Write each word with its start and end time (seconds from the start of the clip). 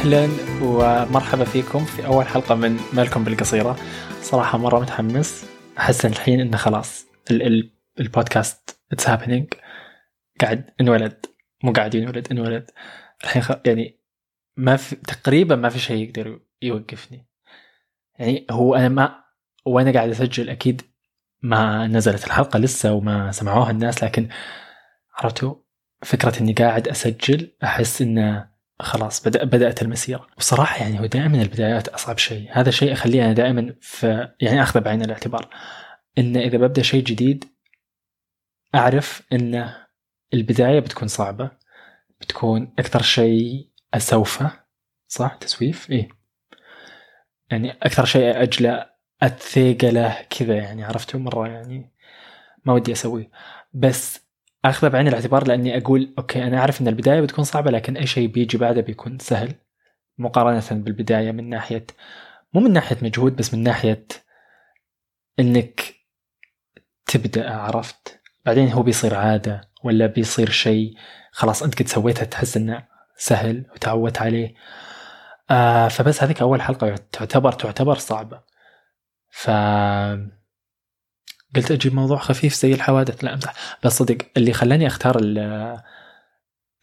أهلا 0.00 0.28
ومرحبا 0.62 1.44
فيكم 1.44 1.84
في 1.84 2.06
أول 2.06 2.26
حلقة 2.26 2.54
من 2.54 2.76
مالكم 2.92 3.24
بالقصيرة. 3.24 3.76
صراحة 4.22 4.58
مرة 4.58 4.80
متحمس. 4.80 5.46
أحس 5.78 6.06
الحين 6.06 6.40
انه 6.40 6.56
خلاص 6.56 7.06
ال 7.30 7.42
ال 7.42 7.72
البودكاست 8.00 8.80
it's 8.92 9.08
happening 9.08 9.54
قاعد 10.40 10.70
انولد. 10.80 11.26
مو 11.64 11.72
قاعد 11.72 11.94
ينولد 11.94 12.28
انولد. 12.30 12.70
الحين 13.24 13.42
خ... 13.42 13.52
يعني 13.66 14.00
ما 14.56 14.76
في 14.76 14.96
تقريبا 14.96 15.56
ما 15.56 15.68
في 15.68 15.78
شيء 15.78 16.08
يقدر 16.08 16.40
يوقفني. 16.62 17.26
يعني 18.18 18.46
هو 18.50 18.74
أنا 18.74 18.88
ما 18.88 19.24
وأنا 19.66 19.92
قاعد 19.92 20.08
أسجل 20.08 20.50
أكيد 20.50 20.82
ما 21.42 21.86
نزلت 21.86 22.26
الحلقة 22.26 22.58
لسه 22.58 22.92
وما 22.92 23.32
سمعوها 23.32 23.70
الناس 23.70 24.04
لكن 24.04 24.28
عرفتوا؟ 25.14 25.54
فكرة 26.02 26.40
إني 26.40 26.52
قاعد 26.52 26.88
أسجل 26.88 27.56
أحس 27.64 28.02
إنه 28.02 28.49
خلاص 28.82 29.28
بدأ 29.28 29.44
بدأت 29.44 29.82
المسيرة. 29.82 30.26
وصراحة 30.38 30.82
يعني 30.82 31.00
هو 31.00 31.06
دائما 31.06 31.42
البدايات 31.42 31.88
أصعب 31.88 32.18
شيء. 32.18 32.48
هذا 32.52 32.70
شيء 32.70 32.92
أخليه 32.92 33.24
أنا 33.24 33.32
دائما 33.32 33.74
في 33.80 34.28
يعني 34.40 34.62
أخذه 34.62 34.80
بعين 34.80 35.02
الاعتبار. 35.02 35.48
إن 36.18 36.36
إذا 36.36 36.58
ببدأ 36.58 36.82
شيء 36.82 37.04
جديد 37.04 37.44
أعرف 38.74 39.22
إن 39.32 39.72
البداية 40.34 40.80
بتكون 40.80 41.08
صعبة. 41.08 41.50
بتكون 42.20 42.74
أكثر 42.78 43.02
شيء 43.02 43.68
أسوفة 43.94 44.52
صح؟ 45.08 45.34
تسويف؟ 45.34 45.90
إيه. 45.90 46.08
يعني 47.50 47.70
أكثر 47.70 48.04
شيء 48.04 48.42
أجله 48.42 48.86
أتثيقله 49.22 50.26
كذا 50.30 50.54
يعني 50.54 50.84
عرفتوا 50.84 51.20
مرة 51.20 51.48
يعني 51.48 51.92
ما 52.64 52.72
ودي 52.72 52.92
أسويه. 52.92 53.30
بس 53.72 54.29
اخذه 54.64 54.88
بعين 54.88 55.08
الاعتبار 55.08 55.46
لأني 55.46 55.76
أقول 55.78 56.14
أوكي 56.18 56.44
أنا 56.44 56.58
أعرف 56.58 56.80
إن 56.80 56.88
البداية 56.88 57.20
بتكون 57.20 57.44
صعبة 57.44 57.70
لكن 57.70 57.96
أي 57.96 58.06
شيء 58.06 58.28
بيجي 58.28 58.58
بعده 58.58 58.80
بيكون 58.80 59.18
سهل. 59.18 59.54
مقارنة 60.18 60.82
بالبداية 60.82 61.32
من 61.32 61.48
ناحية 61.48 61.86
مو 62.54 62.60
من 62.60 62.72
ناحية 62.72 62.96
مجهود 63.02 63.36
بس 63.36 63.54
من 63.54 63.62
ناحية 63.62 64.06
إنك 65.40 65.94
تبدأ 67.06 67.50
عرفت؟ 67.50 68.20
بعدين 68.46 68.72
هو 68.72 68.82
بيصير 68.82 69.14
عادة 69.14 69.70
ولا 69.84 70.06
بيصير 70.06 70.50
شيء 70.50 70.94
خلاص 71.32 71.62
أنت 71.62 71.78
قد 71.82 71.88
سويته 71.88 72.24
تحس 72.24 72.56
إنه 72.56 72.86
سهل 73.16 73.66
وتعودت 73.74 74.18
عليه. 74.22 74.54
آه 75.50 75.88
فبس 75.88 76.22
هذيك 76.22 76.40
أول 76.42 76.62
حلقة 76.62 76.94
تعتبر 77.12 77.52
تعتبر 77.52 77.94
صعبة. 77.94 78.42
ف 79.30 79.50
قلت 81.56 81.70
أجيب 81.70 81.94
موضوع 81.94 82.18
خفيف 82.18 82.54
زي 82.54 82.74
الحوادث. 82.74 83.24
لا 83.24 83.34
امزح 83.34 83.78
بس 83.84 83.92
صدق 83.92 84.18
اللي 84.36 84.52
خلاني 84.52 84.86
أختار 84.86 85.16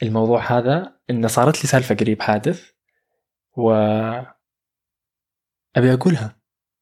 الموضوع 0.03 0.57
هذا 0.57 0.97
إنه 1.09 1.27
صارت 1.27 1.63
لي 1.63 1.69
سالفة 1.69 1.95
قريب 1.95 2.21
حادث 2.21 2.71
و 3.57 3.71
أبي 5.75 5.93
أقولها. 5.93 6.37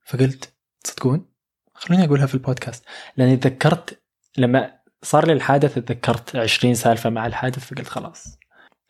فقلت 0.06 0.54
تصدقون 0.84 1.30
خلوني 1.74 2.06
أقولها 2.06 2.26
في 2.26 2.34
البودكاست. 2.34 2.86
لأني 3.18 3.38
تذكرت 3.38 4.04
لما 4.38 4.80
صار 5.04 5.28
لي 5.28 5.34
الحادث 5.34 5.76
تذكرت 5.76 6.36
20 6.36 6.74
سالفة 6.76 7.10
مع 7.10 7.26
الحادث 7.28 7.60
فقلت 7.60 7.88
خلاص. 7.88 8.40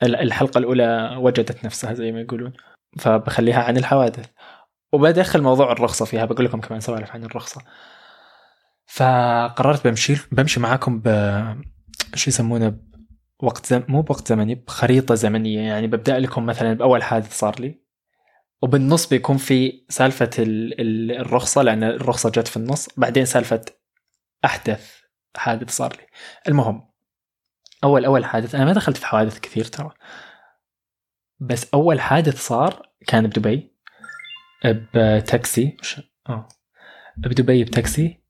الحلقة 0.03 0.57
الأولى 0.57 1.16
وجدت 1.17 1.66
نفسها 1.66 1.93
زي 1.93 2.11
ما 2.11 2.21
يقولون. 2.21 2.53
فبخليها 2.99 3.63
عن 3.63 3.77
الحوادث. 3.77 4.29
وبدخل 4.93 5.41
موضوع 5.41 5.71
الرخصة 5.71 6.05
فيها. 6.05 6.25
بقول 6.25 6.45
لكم 6.45 6.61
كمان 6.61 6.79
سوالف 6.79 7.11
عن 7.11 7.23
الرخصة. 7.23 7.61
فقررت 8.86 9.88
بمشي 9.88 10.16
بمشي 10.31 10.59
معاكم 10.59 11.02
ب 11.05 11.08
شو 12.16 12.30
يسمونه 12.30 12.78
وقت 13.40 13.66
زم... 13.66 13.84
مو 13.88 14.01
بوقت 14.01 14.28
زمني 14.28 14.56
بخريطة 14.56 15.16
زمنية. 15.16 15.59
يعني 15.59 15.88
ببدأ 15.88 16.19
لكم 16.19 16.46
مثلا 16.46 16.73
بأول 16.73 17.03
حادث 17.03 17.38
صار 17.38 17.59
لي 17.59 17.81
وبالنص 18.62 19.07
بيكون 19.07 19.38
في 19.38 19.85
سالفة 19.90 20.29
ال... 20.40 21.12
الرخصة 21.12 21.62
لأن 21.62 21.84
الرخصة 21.84 22.29
جت 22.29 22.47
في 22.47 22.57
النص. 22.57 22.90
بعدين 22.97 23.25
سالفة 23.25 23.62
أحدث 24.46 24.91
حادث 25.38 25.69
صار 25.69 25.96
لي. 25.97 26.07
المهم 26.47 26.90
أول 27.84 28.06
أول 28.06 28.25
حادث 28.25 28.56
أنا 28.56 28.66
ما 28.66 28.73
دخلت 28.73 28.97
في 28.97 29.06
حوادث 29.06 29.40
كثير 29.40 29.66
ترى. 29.66 29.91
بس 31.40 31.67
أول 31.73 32.00
حادث 32.02 32.47
صار 32.47 32.90
كان 33.07 33.28
بدبي 33.28 33.75
بتاكسي. 34.96 35.78
آه. 36.29 36.47
بدبي 37.17 37.63
بتاكسي. 37.63 38.25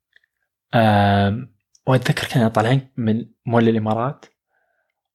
وأتذكر 1.87 2.27
كنا 2.27 2.47
طالعين 2.47 2.91
من 2.97 3.25
مول 3.45 3.69
الإمارات. 3.69 4.25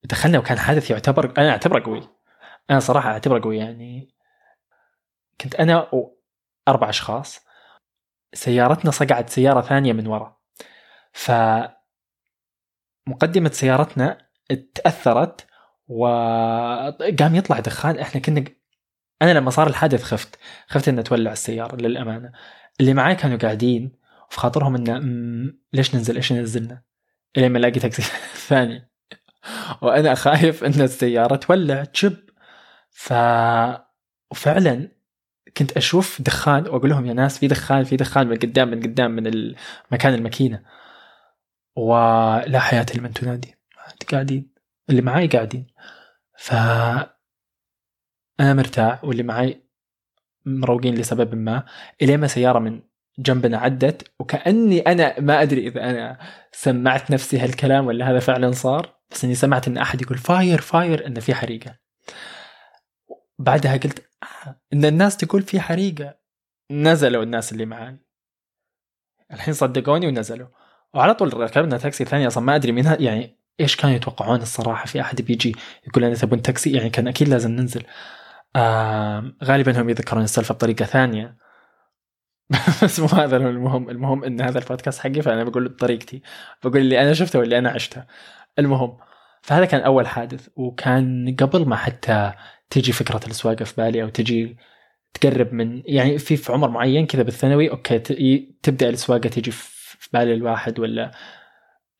دخلنا 0.04 0.38
وكان 0.38 0.58
حادث 0.58 0.90
يعتبر 0.90 1.34
أنا 1.38 1.50
أعتبره 1.50 1.84
قوي. 1.84 2.08
أنا 2.70 2.80
صراحة 2.80 3.10
أعتبره 3.10 3.40
قوي 3.40 3.58
يعني. 3.58 4.14
كنت 5.40 5.54
أنا 5.54 5.88
وأربع 5.92 6.88
أشخاص. 6.88 7.40
سيارتنا 8.34 8.90
صقعت 8.90 9.30
سيارة 9.30 9.60
ثانية 9.60 9.92
من 9.92 10.06
ورا. 10.06 10.36
ف 11.12 11.32
مقدمة 13.06 13.50
سيارتنا 13.50 14.18
تأثرت 14.74 15.46
وقام 15.88 17.34
يطلع 17.34 17.60
دخان. 17.60 17.98
إحنا 17.98 18.20
كنا 18.20 18.44
أنا 19.22 19.34
لما 19.34 19.50
صار 19.50 19.66
الحادث 19.66 20.02
خفت. 20.02 20.38
خفت 20.68 20.88
ان 20.88 21.04
تولع 21.04 21.32
السيارة 21.32 21.76
للأمانة. 21.76 22.32
اللي 22.80 22.94
معي 22.94 23.14
كانوا 23.14 23.38
قاعدين 23.38 23.99
في 24.30 24.38
خاطرهم 24.40 24.74
انه 24.74 25.00
ليش 25.72 25.94
ننزل؟ 25.94 26.16
إيش 26.16 26.32
نزلنا 26.32 26.82
الين 27.36 27.52
ما 27.52 27.58
الاقي 27.58 27.80
تاكسي 27.80 28.02
ثاني. 28.48 28.90
وأنا 29.82 30.14
خايف 30.14 30.64
إن 30.64 30.80
السيارة 30.80 31.36
تولع 31.36 31.84
تشب. 31.84 32.16
ف 32.90 33.12
وفعلا 34.30 34.88
كنت 35.56 35.76
أشوف 35.76 36.22
دخان 36.22 36.62
وأقول 36.62 36.90
لهم 36.90 37.06
يا 37.06 37.12
ناس 37.12 37.38
في 37.38 37.46
دخان 37.46 37.84
في 37.84 37.96
دخان 37.96 38.26
من 38.28 38.36
قدام 38.36 38.68
من 38.70 38.82
قدام 38.82 39.10
من 39.10 39.54
مكان 39.92 40.14
الماكينة. 40.14 40.62
ولا 41.76 42.58
حياه 42.58 42.86
لمن 42.96 43.12
تنادي. 43.12 43.54
قاعدين. 44.12 44.54
اللي 44.90 45.02
معاي 45.02 45.26
قاعدين. 45.26 45.66
ف 46.36 46.52
أنا 48.40 48.54
مرتاح 48.54 49.04
واللي 49.04 49.22
معاي 49.22 49.64
مروقين 50.46 50.94
لسبب 50.94 51.34
ما. 51.34 51.64
الين 52.02 52.20
ما 52.20 52.26
سيارة 52.26 52.58
من 52.58 52.82
جنبنا 53.18 53.58
عدت 53.58 54.10
وكأني 54.18 54.80
أنا 54.80 55.20
ما 55.20 55.42
أدري 55.42 55.68
إذا 55.68 55.90
أنا 55.90 56.18
سمعت 56.52 57.10
نفسي 57.10 57.38
هالكلام 57.38 57.86
ولا 57.86 58.10
هذا 58.10 58.18
فعلا 58.18 58.52
صار 58.52 59.00
بس 59.10 59.24
إني 59.24 59.34
سمعت 59.34 59.68
إن 59.68 59.78
أحد 59.78 60.02
يقول 60.02 60.18
فاير 60.18 60.60
فاير 60.60 61.06
انه 61.06 61.20
في 61.20 61.34
حريقة. 61.34 61.76
بعدها 63.38 63.76
قلت 63.76 63.98
آه 64.22 64.60
إن 64.72 64.84
الناس 64.84 65.16
تقول 65.16 65.42
في 65.42 65.60
حريقة. 65.60 66.14
نزلوا 66.70 67.22
الناس 67.22 67.52
اللي 67.52 67.66
معاي. 67.66 67.98
الحين 69.32 69.54
صدقوني 69.54 70.06
ونزلوا. 70.06 70.48
وعلى 70.94 71.14
طول 71.14 71.34
ركبنا 71.34 71.78
تاكسي 71.78 72.04
ثاني 72.04 72.26
أصلا 72.26 72.44
ما 72.44 72.56
أدري 72.56 72.72
منها 72.72 72.96
يعني 73.00 73.38
إيش 73.60 73.76
كانوا 73.76 73.96
يتوقعون 73.96 74.42
الصراحة 74.42 74.86
في 74.86 75.00
أحد 75.00 75.22
بيجي 75.22 75.56
يقول 75.86 76.04
لنا 76.04 76.14
تبون 76.14 76.42
تاكسي؟ 76.42 76.72
يعني 76.72 76.90
كان 76.90 77.08
أكيد 77.08 77.28
لازم 77.28 77.50
ننزل. 77.50 77.82
آه 78.56 79.32
غالبا 79.44 79.80
هم 79.80 79.88
يذكرون 79.88 80.22
السالفة 80.22 80.54
بطريقة 80.54 80.84
ثانية. 80.84 81.36
بس 82.82 83.00
مو 83.00 83.06
هذا 83.06 83.36
المهم. 83.36 83.90
المهم 83.90 84.24
إن 84.24 84.40
هذا 84.40 84.58
البودكاست 84.58 85.00
حقي 85.00 85.22
فأنا 85.22 85.44
بقول 85.44 85.68
بطريقتي. 85.68 86.22
بقول 86.64 86.76
اللي 86.76 87.02
أنا 87.02 87.12
شفته 87.12 87.38
واللي 87.38 87.58
أنا 87.58 87.70
عشته. 87.70 88.04
المهم 88.58 88.98
فهذا 89.42 89.64
كان 89.64 89.80
أول 89.80 90.06
حادث 90.06 90.48
وكان 90.56 91.36
قبل 91.40 91.66
ما 91.66 91.76
حتى 91.76 92.32
تجي 92.70 92.92
فكرة 92.92 93.20
السواقه 93.26 93.64
في 93.64 93.74
بالي 93.76 94.02
أو 94.02 94.08
تجي 94.08 94.56
تقرب 95.14 95.52
من 95.52 95.82
يعني 95.86 96.18
في 96.18 96.36
في 96.36 96.52
عمر 96.52 96.70
معين 96.70 97.06
كذا 97.06 97.22
بالثانوي 97.22 97.70
أوكي 97.70 97.98
تبدأ 98.62 98.88
السواقه 98.88 99.28
تجي 99.28 99.50
في 99.50 100.08
بال 100.12 100.32
الواحد 100.32 100.80
ولا 100.80 101.10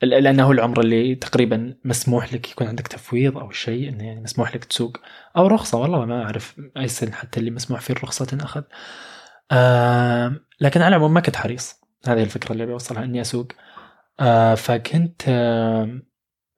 لأنه 0.03 0.45
هو 0.45 0.53
العمر 0.53 0.81
اللي 0.81 1.15
تقريبا 1.15 1.75
مسموح 1.85 2.35
لك 2.35 2.51
يكون 2.51 2.67
عندك 2.67 2.89
تفويض 2.89 3.39
أو 3.39 3.51
شيء 3.51 3.89
إنه 3.89 4.05
يعني 4.07 4.21
مسموح 4.21 4.55
لك 4.55 4.65
تسوق. 4.65 4.97
أو 5.37 5.47
رخصة 5.47 5.79
والله 5.79 6.05
ما 6.05 6.25
أعرف 6.25 6.61
اي 6.77 6.89
سن 6.89 7.13
حتى 7.15 7.41
اللي 7.41 7.51
مسموح 7.51 7.81
فيه 7.81 7.95
الرخصة 7.95 8.25
تنأخذ. 8.25 8.63
لكن 10.61 10.83
على 10.83 10.89
العموم 10.89 11.15
ما 11.15 11.21
كنت 11.21 11.37
حريص. 11.37 11.81
هذه 12.07 12.23
الفكرة 12.23 12.53
اللي 12.53 12.67
بوصلها 12.67 13.05
إني 13.05 13.21
أسوق. 13.21 13.47
آه 14.21 14.55
فكنت 14.55 15.23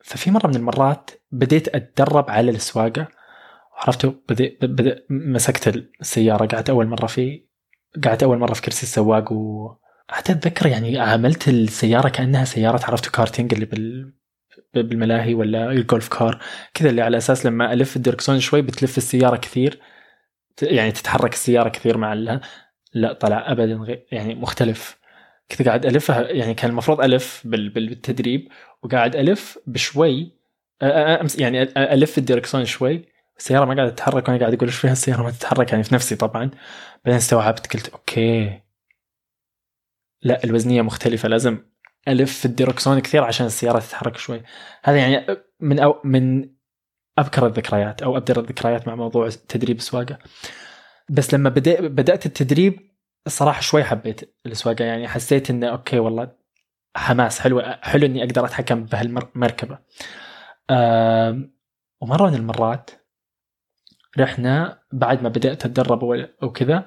ففي 0.04 0.30
مرة 0.30 0.46
من 0.46 0.56
المرات 0.56 1.10
بديت 1.30 1.74
أتدرب 1.74 2.30
على 2.30 2.50
السواقة. 2.50 3.08
عرفتوا؟ 3.76 4.12
بدأ, 4.28 4.56
بدأ 4.62 5.04
مسكت 5.10 5.68
السيارة 6.00 6.46
قعدت 6.46 6.70
أول 6.70 6.86
مرة 6.86 7.06
في 7.06 7.46
قعدت 8.04 8.22
أول 8.22 8.38
مرة 8.38 8.54
في 8.54 8.62
كرسي 8.62 8.82
السواق 8.82 9.32
و 9.32 9.70
حتى 10.08 10.32
أتذكر 10.32 10.66
يعني 10.66 10.98
عاملت 10.98 11.48
السيارة 11.48 12.08
كأنها 12.08 12.44
سيارة 12.44 12.84
عرفتوا؟ 12.84 13.12
كارتينج 13.12 13.54
اللي 13.54 13.66
بال 13.66 14.12
بالملاهي 14.74 15.34
ولا 15.34 15.70
ال 15.70 15.78
golf 15.78 16.08
car 16.08 16.42
كذا 16.74 16.90
اللي 16.90 17.02
على 17.02 17.16
أساس 17.16 17.46
لما 17.46 17.72
ألف 17.72 17.96
الدركسون 17.96 18.40
شوي 18.40 18.62
بتلف 18.62 18.98
السيارة 18.98 19.36
كثير 19.36 19.80
يعني 20.62 20.92
تتحرك 20.92 21.32
السيارة 21.32 21.68
كثير 21.68 21.98
مع 21.98 22.12
لا 22.94 23.12
طلع 23.12 23.52
ابدا 23.52 23.74
غير 23.74 24.06
يعني 24.12 24.34
مختلف. 24.34 24.98
كنت 25.50 25.68
قاعد 25.68 25.86
ألفها 25.86 26.30
يعني 26.30 26.54
كان 26.54 26.70
المفروض 26.70 27.00
ألف 27.00 27.42
بالتدريب 27.44 28.48
وقاعد 28.82 29.16
ألف 29.16 29.58
بشوي 29.66 30.32
يعني 31.38 31.62
ألف 31.62 32.18
الديركسون 32.18 32.64
شوي. 32.64 33.04
السيارة 33.38 33.64
ما 33.64 33.74
قاعدة 33.74 33.90
تتحرك 33.90 34.28
وأنا 34.28 34.40
قاعد 34.40 34.54
أقول 34.54 34.68
إيش 34.68 34.76
فيها 34.78 34.92
السيارة 34.92 35.22
ما 35.22 35.30
تتحرك 35.30 35.72
يعني 35.72 35.84
في 35.84 35.94
نفسي 35.94 36.16
طبعا. 36.16 36.50
بعدين 37.04 37.16
استوعبت 37.16 37.74
قلت 37.74 37.88
okay. 37.88 38.60
لا 40.22 40.44
الوزنية 40.44 40.82
مختلفة 40.82 41.28
لازم 41.28 41.58
ألف 42.08 42.38
في 42.38 42.44
الديركسون 42.44 42.98
كثير 42.98 43.24
عشان 43.24 43.46
السيارة 43.46 43.78
تتحرك 43.78 44.16
شوي. 44.16 44.42
هذا 44.84 44.96
يعني 44.96 45.26
من 45.60 45.78
أو 45.78 46.00
من 46.04 46.50
أبكر 47.18 47.46
الذكريات 47.46 48.02
أو 48.02 48.16
أبدر 48.16 48.40
الذكريات 48.40 48.88
مع 48.88 48.94
موضوع 48.94 49.28
تدريب 49.28 49.76
السواقه 49.76 50.18
بس 51.12 51.34
لما 51.34 51.48
بدأ 51.48 51.88
بدأت 51.88 52.26
التدريب 52.26 52.80
الصراحه 53.26 53.60
شوي 53.60 53.84
حبيت 53.84 54.36
السواقه 54.46 54.84
يعني 54.84 55.08
حسيت 55.08 55.50
إنه 55.50 55.68
أوكي 55.68 55.98
والله 55.98 56.32
حماس 56.96 57.40
حلو 57.40 57.62
حلو 57.82 58.06
إني 58.06 58.24
أقدر 58.24 58.44
أتحكم 58.44 58.84
بهالمركبة. 58.84 59.78
ومرة 62.00 62.30
من 62.30 62.34
المرات 62.34 62.90
رحنا 64.18 64.82
بعد 64.92 65.22
ما 65.22 65.28
بدأت 65.28 65.64
أتدرب 65.64 66.02
وكذا 66.42 66.84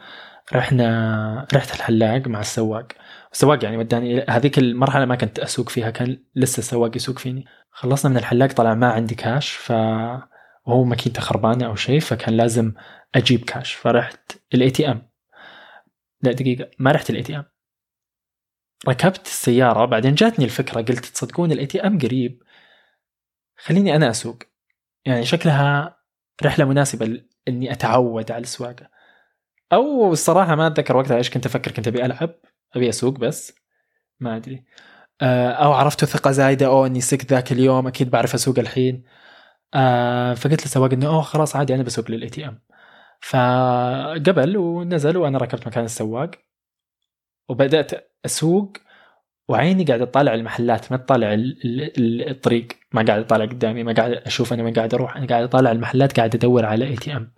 رحنا 0.53 1.47
رحت 1.53 1.75
الحلاق 1.75 2.27
مع 2.27 2.39
السواق. 2.39 2.87
السواق 3.33 3.63
يعني 3.63 3.77
وداني 3.77 4.25
هذيك 4.29 4.57
المرحلة 4.59 5.05
ما 5.05 5.15
كنت 5.15 5.39
أسوق 5.39 5.69
فيها 5.69 5.89
كان 5.89 6.17
لسه 6.35 6.59
السواق 6.59 6.95
يسوق 6.95 7.19
فيني. 7.19 7.45
خلصنا 7.71 8.11
من 8.11 8.17
الحلاق 8.17 8.51
طلع 8.53 8.73
ما 8.73 8.91
عندي 8.91 9.15
كاش 9.15 9.51
ف 9.51 9.71
وهو 10.65 10.83
ماكينته 10.83 11.21
خربانه 11.21 11.65
أو 11.65 11.75
شيء 11.75 11.99
فكان 11.99 12.37
لازم 12.37 12.73
أجيب 13.15 13.45
كاش 13.45 13.73
فرحت 13.73 14.31
ال 14.53 14.69
ATM 14.69 15.09
لا 16.21 16.31
دقيقة 16.31 16.71
ما 16.79 16.91
رحت 16.91 17.09
ال 17.09 17.23
ATM 17.23 17.45
ركبت 18.87 19.25
السيارة 19.25 19.85
بعدين 19.85 20.15
جاتني 20.15 20.45
الفكرة 20.45 20.81
قلت 20.81 21.05
تصدقون 21.05 21.51
ال 21.51 21.65
ATM 21.65 21.99
قريب. 21.99 22.43
خليني 23.57 23.95
أنا 23.95 24.09
أسوق. 24.09 24.37
يعني 25.05 25.25
شكلها 25.25 25.97
رحلة 26.43 26.65
مناسبة 26.65 27.21
إني 27.47 27.71
أتعود 27.71 28.31
على 28.31 28.41
السواقة. 28.41 28.89
أو 29.73 30.11
الصراحة 30.13 30.55
ما 30.55 30.67
أتذكر 30.67 30.97
وقتها 30.97 31.17
إيش 31.17 31.29
كنت 31.29 31.45
أفكر 31.45 31.71
كنت 31.71 31.87
أبي 31.87 32.05
ألعب 32.05 32.35
أبي 32.75 32.89
أسوق 32.89 33.19
بس. 33.19 33.53
ما 34.19 34.35
أدري. 34.35 34.65
آه، 35.21 35.51
أو 35.51 35.73
عرفت 35.73 36.05
ثقة 36.05 36.31
زايدة 36.31 36.65
أو 36.65 36.85
إني 36.85 37.01
سقت 37.01 37.31
ذاك 37.31 37.51
اليوم 37.51 37.87
أكيد 37.87 38.09
بعرف 38.09 38.33
أسوق 38.33 38.59
الحين. 38.59 39.03
آه، 39.73 40.33
فقلت 40.33 40.61
للسواق 40.61 40.93
إنه 40.93 41.07
أوه 41.07 41.21
خلاص 41.21 41.55
عادي 41.55 41.75
أنا 41.75 41.83
بسوق 41.83 42.11
لل 42.11 42.29
ATM 42.29 42.61
فقبل 43.21 44.57
ونزل 44.57 45.17
وأنا 45.17 45.37
ركبت 45.37 45.67
مكان 45.67 45.85
السواق 45.85 46.31
وبدأت 47.49 48.11
أسوق 48.25 48.77
وعيني 49.47 49.83
قاعد 49.83 50.01
اطالع 50.01 50.33
المحلات 50.33 50.91
ما 50.91 50.97
تطالع 50.97 51.35
الطريق 52.29 52.67
ما 52.93 53.05
قاعد 53.05 53.19
أطالع 53.19 53.45
قدامي 53.45 53.83
ما 53.83 53.93
قاعد 53.93 54.11
أشوف 54.11 54.53
أنا 54.53 54.63
وين 54.63 54.73
قاعد 54.73 54.93
أروح 54.93 55.17
أنا 55.17 55.27
قاعد 55.27 55.43
أطالع 55.43 55.71
المحلات 55.71 56.17
قاعد 56.17 56.35
أدور 56.35 56.65
على 56.65 56.85
ATM 56.87 57.33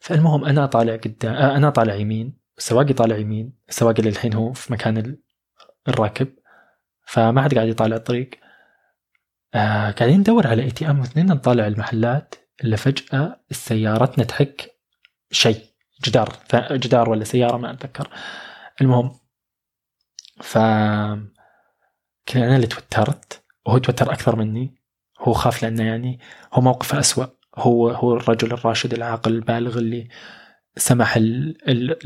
فالمهم 0.00 0.44
أنا 0.44 0.66
طالع 0.66 0.96
قدام 0.96 1.34
آه، 1.34 1.56
أنا 1.56 1.70
طالع 1.70 1.94
يمين 1.94 2.40
السواق 2.58 2.90
يطالع 2.90 3.16
يمين 3.16 3.52
السواق 3.68 3.94
اللي 3.98 4.10
الحين 4.10 4.34
هو 4.34 4.52
في 4.52 4.72
مكان 4.72 5.16
الراكب 5.88 6.28
فما 7.06 7.42
حد 7.42 7.54
قاعد 7.54 7.68
يطالع 7.68 7.96
الطريق. 7.96 8.30
آه 9.54 9.90
قاعدين 9.90 10.20
ندور 10.20 10.46
على 10.46 10.62
ATM 10.62 11.00
واثنين 11.00 11.26
نطالع 11.26 11.66
المحلات 11.66 12.34
إلا 12.64 12.76
فجأة 12.76 13.40
سيارتنا 13.50 14.24
تحك 14.24 14.70
شيء 15.30 15.64
جدار 16.04 16.36
جدار 16.72 17.10
ولا 17.10 17.24
سيارة 17.24 17.56
ما 17.56 17.70
أتذكر. 17.72 18.08
المهم 18.80 19.10
ف 20.40 20.58
كان 22.26 22.42
أنا 22.42 22.56
اللي 22.56 22.66
توترت 22.66 23.42
وهو 23.66 23.78
توتر 23.78 24.12
أكثر 24.12 24.36
مني 24.36 24.74
هو 25.20 25.32
خاف 25.32 25.62
لأنه 25.62 25.82
يعني 25.84 26.20
هو 26.52 26.62
موقفه 26.62 26.98
أسوأ. 27.00 27.26
هو 27.56 27.88
هو 27.90 28.16
الرجل 28.16 28.52
الراشد 28.52 28.94
العاقل 28.94 29.32
البالغ 29.32 29.78
اللي 29.78 30.08
سمح 30.76 31.16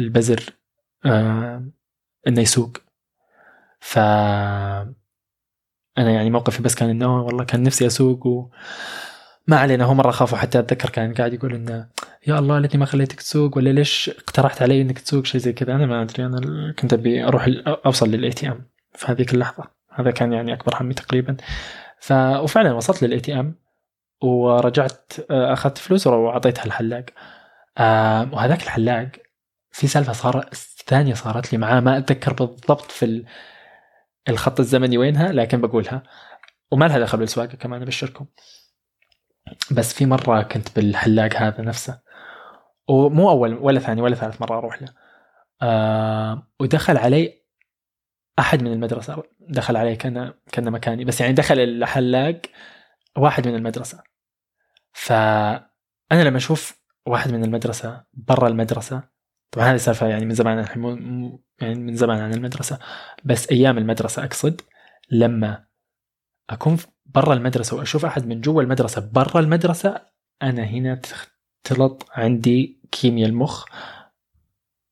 البزر 0.00 0.42
آه 1.06 1.64
إنه 2.28 2.40
يسوق. 2.40 2.78
ف 3.80 3.98
أنا 5.98 6.10
يعني 6.10 6.30
موقفي 6.30 6.62
بس 6.62 6.74
كان 6.74 6.90
إنه 6.90 7.22
والله 7.22 7.44
كان 7.44 7.62
نفسي 7.62 7.86
أسوق 7.86 8.26
و 8.26 8.48
ما 9.46 9.56
علينا. 9.56 9.84
هو 9.84 9.94
مرة 9.94 10.10
خافوا 10.10 10.38
حتى 10.38 10.58
أتذكر 10.58 10.90
كان 10.90 11.14
قاعد 11.14 11.34
يقول 11.34 11.54
إنه 11.54 11.88
يا 12.26 12.38
الله 12.38 12.58
ليتني 12.58 12.80
ما 12.80 12.86
خليتك 12.86 13.20
تسوق 13.20 13.56
ولا 13.56 13.70
ليش 13.70 14.10
اقترحت 14.10 14.62
علي 14.62 14.80
إنك 14.82 14.98
تسوق؟ 14.98 15.24
شيء 15.24 15.40
زي 15.40 15.52
كذا. 15.52 15.74
أنا 15.74 15.86
ما 15.86 16.02
أدري. 16.02 16.26
أنا 16.26 16.72
كنت 16.78 16.92
أبي 16.92 17.24
أروح 17.24 17.48
أوصل 17.86 18.10
لل 18.10 18.30
ATM 18.30 18.64
في 18.92 19.12
هذيك 19.12 19.34
اللحظة. 19.34 19.64
هذا 19.90 20.10
كان 20.10 20.32
يعني 20.32 20.52
أكبر 20.54 20.76
همي 20.80 20.94
تقريبا. 20.94 21.36
ف 22.00 22.12
وفعلا 22.12 22.72
وصلت 22.72 23.02
لل 23.04 23.20
ATM 23.20 23.54
ورجعت 24.22 25.12
آه، 25.30 25.52
أخذت 25.52 25.78
فلوس 25.78 26.06
وأعطيتها 26.06 26.64
الحلاق. 26.64 27.04
وهذاك 28.32 28.62
الحلاق 28.62 29.08
في 29.72 29.86
سالفة 29.86 30.12
صار 30.12 30.48
ثانية 30.86 31.14
صارت 31.14 31.52
لي 31.52 31.58
معاه. 31.58 31.80
ما 31.80 31.98
أتذكر 31.98 32.32
بالضبط 32.32 32.90
في 32.90 33.24
الخط 34.28 34.60
الزمني 34.60 34.98
وينها؟ 34.98 35.32
لكن 35.32 35.60
بقولها. 35.60 36.02
وما 36.70 36.84
لها 36.84 36.98
دخل 36.98 37.18
بالسواقة 37.18 37.56
كمان 37.56 37.82
أبشركم. 37.82 38.26
بس 39.70 39.94
في 39.94 40.06
مرة 40.06 40.42
كنت 40.42 40.76
بالحلاق 40.76 41.34
هذا 41.36 41.62
نفسه. 41.62 42.00
ومو 42.88 43.30
أول 43.30 43.54
ولا 43.54 43.80
ثاني 43.80 44.02
ولا 44.02 44.14
ثالث 44.14 44.40
مرة 44.40 44.58
أروح 44.58 44.82
له. 44.82 44.88
آه 45.62 46.48
ودخل 46.60 46.96
علي 46.96 47.44
أحد 48.38 48.62
من 48.62 48.72
المدرسة. 48.72 49.22
دخل 49.40 49.76
علي 49.76 49.96
كان 49.96 50.34
كان 50.52 50.72
مكاني. 50.72 51.04
بس 51.04 51.20
يعني 51.20 51.32
دخل 51.32 51.58
الحلاق 51.58 52.40
واحد 53.16 53.48
من 53.48 53.54
المدرسة. 53.54 54.02
فأنا 54.92 55.68
لما 56.12 56.36
أشوف 56.36 56.84
واحد 57.06 57.32
من 57.32 57.44
المدرسة 57.44 58.04
برا 58.12 58.48
المدرسة 58.48 59.13
طبعا 59.54 59.66
هذه 59.72 59.76
سالفة 59.76 60.06
يعني 60.06 60.24
من 60.24 60.34
زمان 60.34 60.66
يعني 61.60 61.74
من 61.74 61.96
زمان 61.96 62.18
عن 62.20 62.34
المدرسة. 62.34 62.78
بس 63.24 63.50
أيام 63.52 63.78
المدرسة 63.78 64.24
أقصد 64.24 64.60
لما 65.10 65.64
أكون 66.50 66.76
برا 67.06 67.34
المدرسة 67.34 67.76
وأشوف 67.76 68.04
أحد 68.04 68.26
من 68.26 68.40
جوا 68.40 68.62
المدرسة 68.62 69.10
برا 69.12 69.40
المدرسة 69.40 70.00
أنا 70.42 70.64
هنا 70.64 70.94
تختلط 70.94 72.06
عندي 72.12 72.80
كيمياء 72.92 73.28
المخ 73.28 73.64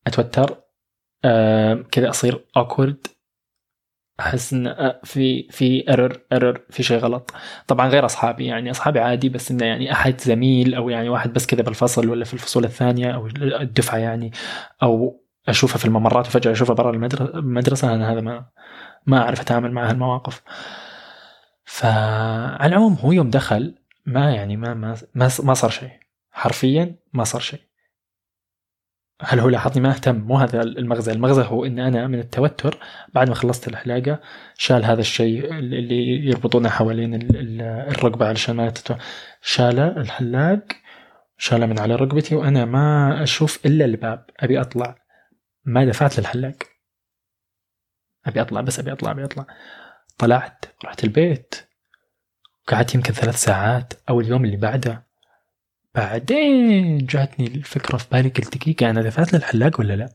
أتوتر 0.07 0.63
آه 1.25 1.73
كذا 1.91 2.09
أصير 2.09 2.45
awkward 2.57 3.07
أحس 4.19 4.53
إن 4.53 4.67
آه، 4.67 5.01
في 5.03 5.47
في 5.51 5.89
error 5.89 6.19
error 6.31 6.61
في 6.69 6.83
شيء 6.83 6.97
غلط. 6.97 7.31
طبعا 7.67 7.87
غير 7.89 8.05
أصحابي 8.05 8.45
يعني 8.45 8.71
أصحابي 8.71 8.99
عادي 8.99 9.29
بس 9.29 9.51
إنه 9.51 9.65
يعني 9.65 9.91
أحد 9.91 10.21
زميل 10.21 10.75
أو 10.75 10.89
يعني 10.89 11.09
واحد 11.09 11.33
بس 11.33 11.45
كذا 11.45 11.61
بالفصل 11.61 12.09
ولا 12.09 12.25
في 12.25 12.33
الفصول 12.33 12.65
الثانية 12.65 13.11
أو 13.11 13.27
الدفعة 13.41 13.97
يعني 13.97 14.31
أو 14.83 15.23
أشوفه 15.47 15.79
في 15.79 15.85
الممرات 15.85 16.27
وفجأة 16.27 16.51
أشوفه 16.51 16.73
برا 16.73 16.89
المدرسة 17.35 17.93
أنا 17.95 18.11
هذا 18.13 18.21
ما 18.21 18.45
ما 19.05 19.17
أعرف 19.21 19.41
أتعامل 19.41 19.71
مع 19.71 19.89
هالمواقف 19.89 20.41
فعلى 21.65 22.65
العموم 22.65 22.93
هو 22.93 23.11
يوم 23.11 23.29
دخل 23.29 23.75
ما 24.05 24.31
يعني 24.31 24.57
ما 24.57 24.73
ما 24.73 24.97
ما 25.43 25.53
صار 25.53 25.69
شيء. 25.69 25.91
حرفيا 26.31 26.95
ما 27.13 27.23
صار 27.23 27.41
شيء. 27.41 27.59
هل 29.25 29.39
هو 29.39 29.49
لاحظني؟ 29.49 29.83
ما 29.83 29.89
اهتم. 29.89 30.15
مو 30.15 30.37
هذا 30.37 30.61
المغزى. 30.61 31.11
المغزى 31.11 31.41
هو 31.41 31.65
إن 31.65 31.79
أنا 31.79 32.07
من 32.07 32.19
التوتر 32.19 32.77
بعد 33.13 33.29
ما 33.29 33.35
خلصت 33.35 33.67
الحلاقة 33.67 34.19
شال 34.57 34.85
هذا 34.85 35.01
الشيء 35.01 35.53
اللي 35.53 36.25
يربطونه 36.29 36.69
حوالين 36.69 37.19
الركبة 37.61 38.27
علشان 38.27 38.55
ما 38.55 38.69
تتو... 38.69 38.95
شاله 39.41 39.87
الحلاق 39.87 40.63
شاله 41.37 41.65
من 41.65 41.79
على 41.79 41.95
ركبتي 41.95 42.35
وأنا 42.35 42.65
ما 42.65 43.23
أشوف 43.23 43.65
إلا 43.65 43.85
الباب. 43.85 44.25
أبي 44.39 44.61
أطلع. 44.61 44.95
ما 45.65 45.85
دفعت 45.85 46.19
للحلاق. 46.19 46.55
أبي 48.25 48.41
أطلع 48.41 48.61
بس 48.61 48.79
أبي 48.79 48.91
أطلع 48.91 49.11
أبي 49.11 49.23
أطلع. 49.23 49.45
طلعت 50.17 50.65
رحت 50.85 51.03
البيت. 51.03 51.55
قعدت 52.67 52.95
يمكن 52.95 53.13
ثلاث 53.13 53.35
ساعات 53.35 53.93
أو 54.09 54.21
اليوم 54.21 54.45
اللي 54.45 54.57
بعده. 54.57 55.03
بعدين 55.95 56.97
جاتني 56.97 57.47
الفكرة 57.47 57.97
في 57.97 58.07
بالي 58.11 58.29
قلت 58.29 58.57
دقيقة 58.57 58.89
أنا 58.89 59.01
دفعت 59.01 59.33
للحلاق 59.33 59.79
ولا 59.79 59.93
لا؟ 59.93 60.09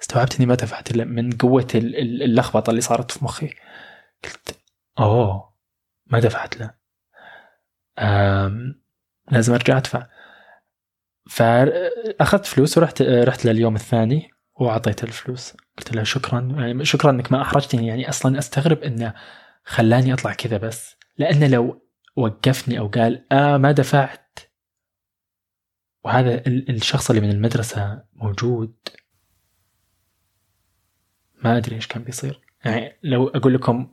استوعبت 0.00 0.36
إني 0.36 0.46
ما 0.46 0.54
دفعت 0.54 0.90
إلا 0.90 1.04
من 1.04 1.32
قوة 1.32 1.68
اللخبطة 1.74 2.70
اللي 2.70 2.80
صارت 2.80 3.10
في 3.10 3.24
مخي. 3.24 3.54
قلت 4.24 4.60
أوه 4.98 5.54
ما 6.06 6.20
دفعت 6.20 6.54
له. 6.60 6.74
لازم 9.30 9.54
أرجع 9.54 9.76
أدفع. 9.76 10.06
فأخذت 11.30 12.46
فلوس 12.46 12.78
ورحت 12.78 13.02
رحت 13.02 13.44
لليوم 13.44 13.74
الثاني 13.74 14.30
وأعطيته 14.54 15.04
الفلوس. 15.04 15.56
قلت 15.78 15.92
له 15.96 16.02
شكرا 16.02 16.40
يعني 16.40 16.84
شكرا 16.84 17.10
إنك 17.10 17.32
ما 17.32 17.42
أحرجتني 17.42 17.86
يعني 17.86 18.08
أصلا 18.08 18.38
أستغرب 18.38 18.82
إنه 18.82 19.14
خلاني 19.64 20.12
أطلع 20.12 20.32
كذا 20.32 20.56
بس. 20.56 20.96
لأنه 21.18 21.46
لو 21.46 21.82
وقفني 22.16 22.78
أو 22.78 22.88
قال 22.88 23.26
آه 23.32 23.56
ما 23.56 23.72
دفعت. 23.72 24.21
وهذا 26.04 26.42
الشخص 26.46 27.10
اللي 27.10 27.22
من 27.22 27.30
المدرسة 27.30 28.02
موجود. 28.14 28.74
ما 31.44 31.56
أدري 31.56 31.76
إيش 31.76 31.86
كان 31.86 32.02
بيصير. 32.02 32.40
يعني 32.64 32.96
لو 33.02 33.28
أقول 33.28 33.54
لكم 33.54 33.88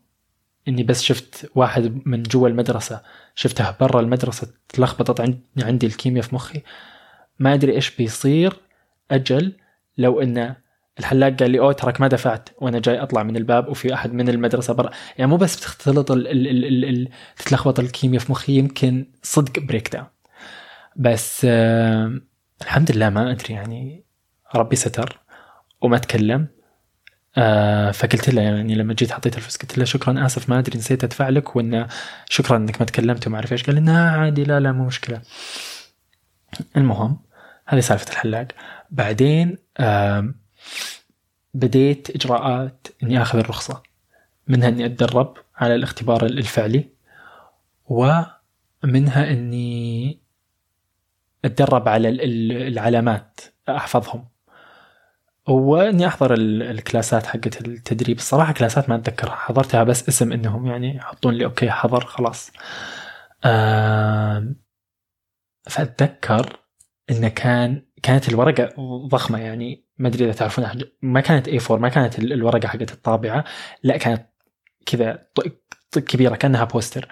إني 0.67 0.83
بس 0.83 1.01
شفت 1.03 1.51
واحد 1.55 2.01
من 2.05 2.23
جوا 2.23 2.47
المدرسة 2.47 3.01
شفته 3.35 3.71
برا 3.79 4.01
المدرسة 4.01 4.53
تلخبطت 4.69 5.37
عندي 5.57 5.87
الكيمياء 5.87 6.23
في 6.25 6.35
مخي 6.35 6.61
ما 7.39 7.53
أدري 7.53 7.75
إيش 7.75 7.95
بيصير. 7.95 8.59
أجل 9.11 9.55
لو 9.97 10.21
إن 10.21 10.55
الحلاق 10.99 11.33
قال 11.33 11.51
لي 11.51 11.59
أوه 11.59 11.73
تراك 11.73 12.01
ما 12.01 12.07
دفعت 12.07 12.49
وأنا 12.57 12.79
جاي 12.79 13.01
أطلع 13.01 13.23
من 13.23 13.37
الباب 13.37 13.67
وفي 13.69 13.93
أحد 13.93 14.13
من 14.13 14.29
المدرسة 14.29 14.73
برا. 14.73 14.91
يعني 15.17 15.31
مو 15.31 15.37
بس 15.37 15.57
بتختلط 15.57 16.11
ال 16.11 16.27
ال 16.27 16.47
ال 16.47 16.85
ال 16.85 17.09
تتلخبط 17.37 17.79
الكيمياء 17.79 18.21
في 18.23 18.31
مخي 18.31 18.53
يمكن 18.53 19.05
صدق 19.23 19.59
breakdown 19.59 20.07
بس 20.99 21.45
آه 21.49 22.19
الحمد 22.61 22.91
لله 22.91 23.09
ما 23.09 23.31
أدري 23.31 23.53
يعني. 23.53 24.03
ربي 24.55 24.75
ستر 24.75 25.19
وما 25.81 25.97
تكلم. 25.97 26.47
آه 27.37 27.91
فقلت 27.91 28.29
له 28.29 28.41
يعني 28.41 28.75
لما 28.75 28.93
جيت 28.93 29.11
حطيت 29.11 29.37
الفلوس 29.37 29.57
قلت 29.57 29.77
له 29.77 29.85
شكرا 29.85 30.25
آسف 30.25 30.49
ما 30.49 30.59
أدري 30.59 30.77
نسيت 30.77 31.03
أدفع 31.03 31.29
لك 31.29 31.55
وإن 31.55 31.87
شكرا 32.29 32.57
إنك 32.57 32.81
ما 32.81 32.85
تكلمت 32.85 33.27
وما 33.27 33.35
أعرف 33.35 33.51
إيش. 33.51 33.63
قال 33.63 33.83
لي 33.85 33.91
عادي 33.91 34.43
لا 34.43 34.59
لا 34.59 34.71
مو 34.71 34.85
مشكلة. 34.85 35.21
المهم 36.77 37.19
هذه 37.65 37.79
سالفة 37.79 38.11
الحلاق. 38.11 38.47
بعدين 38.91 39.57
آه 39.77 40.33
بديت 41.53 42.09
إجراءات 42.15 42.87
إني 43.03 43.21
آخذ 43.21 43.39
الرخصة. 43.39 43.83
منها 44.47 44.67
إني 44.67 44.85
أتدرب 44.85 45.37
على 45.55 45.75
الاختبار 45.75 46.25
الفعلي 46.25 46.89
ومنها 47.85 49.31
إني 49.31 50.19
اتدرب 51.45 51.89
على 51.89 52.09
العلامات 52.67 53.39
احفظهم. 53.69 54.27
واني 55.47 56.07
أحضر 56.07 56.33
الكلاسات 56.37 57.25
حقت 57.25 57.61
التدريب. 57.67 58.17
الصراحة 58.17 58.53
كلاسات 58.53 58.89
ما 58.89 58.95
أتذكرها. 58.95 59.35
حضرتها 59.35 59.83
بس 59.83 60.09
اسم 60.09 60.31
إنهم 60.31 60.67
يعني 60.67 60.95
يحطون 60.95 61.33
لي 61.33 61.45
أوكي 61.45 61.71
حضر 61.71 62.05
خلاص. 62.05 62.51
فأتذكر 65.69 66.59
إنه 67.09 67.27
كان 67.27 67.85
كانت 68.03 68.29
الورقة 68.29 68.73
ضخمة 69.07 69.39
يعني. 69.39 69.85
ما 69.97 70.07
أدري 70.07 70.25
إذا 70.25 70.33
تعرفونها. 70.33 70.75
ما 71.01 71.21
كانت 71.21 71.47
A4 71.47 71.77
ما 71.77 71.89
كانت 71.89 72.19
الورقة 72.19 72.67
حقت 72.67 72.91
الطابعة. 72.91 73.43
لا 73.83 73.97
كانت 73.97 74.25
كذا 74.85 75.27
كبيرة 75.93 76.35
كأنها 76.35 76.63
poster. 76.63 77.07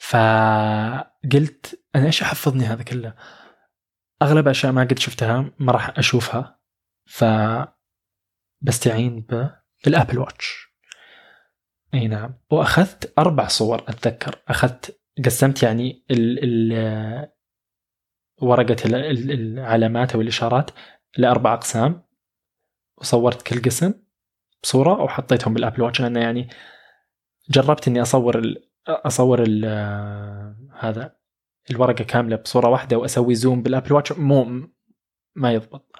فقلت 0.00 1.80
أنا 1.94 2.06
إيش 2.06 2.22
أحفظني 2.22 2.64
هذا 2.64 2.82
كله؟ 2.82 3.14
أغلب 4.22 4.48
أشياء 4.48 4.72
ما 4.72 4.82
قد 4.82 4.98
شفتها 4.98 5.50
ما 5.58 5.72
راح 5.72 5.98
أشوفها 5.98 6.60
ف 7.06 7.24
بستعين 8.60 9.26
بال 9.84 9.94
Apple 9.94 10.18
Watch. 10.18 10.68
أي 11.94 12.08
نعم. 12.08 12.34
وأخذت 12.50 13.18
أربع 13.18 13.46
صور 13.46 13.84
أتذكر. 13.88 14.42
أخذت 14.48 15.00
قسمت 15.24 15.62
يعني 15.62 16.04
ال 16.10 16.44
ال 16.44 17.28
ورقة 18.42 18.76
العلامات 18.84 20.14
أو 20.14 20.20
الإشارات 20.20 20.70
لأربع 21.16 21.54
أقسام. 21.54 22.02
وصورت 22.96 23.42
كل 23.42 23.62
قسم 23.62 23.94
بصورة 24.62 25.02
وحطيتهم 25.02 25.54
بال 25.54 25.62
Apple 25.62 25.82
Watch 25.82 26.00
لأنه 26.00 26.20
يعني 26.20 26.48
جربت 27.50 27.88
إني 27.88 28.02
أصور 28.02 28.54
أصور 28.88 29.42
هذا 30.78 31.17
الورقة 31.70 32.04
كاملة 32.04 32.36
بصورة 32.36 32.68
واحدة 32.68 32.96
وأسوي 32.98 33.34
zoom 33.34 33.62
بال 33.62 33.71
Apple 33.71 33.92
Watch 33.92 34.12
مو 34.12 34.68
ما 35.36 35.52
يضبط. 35.52 35.92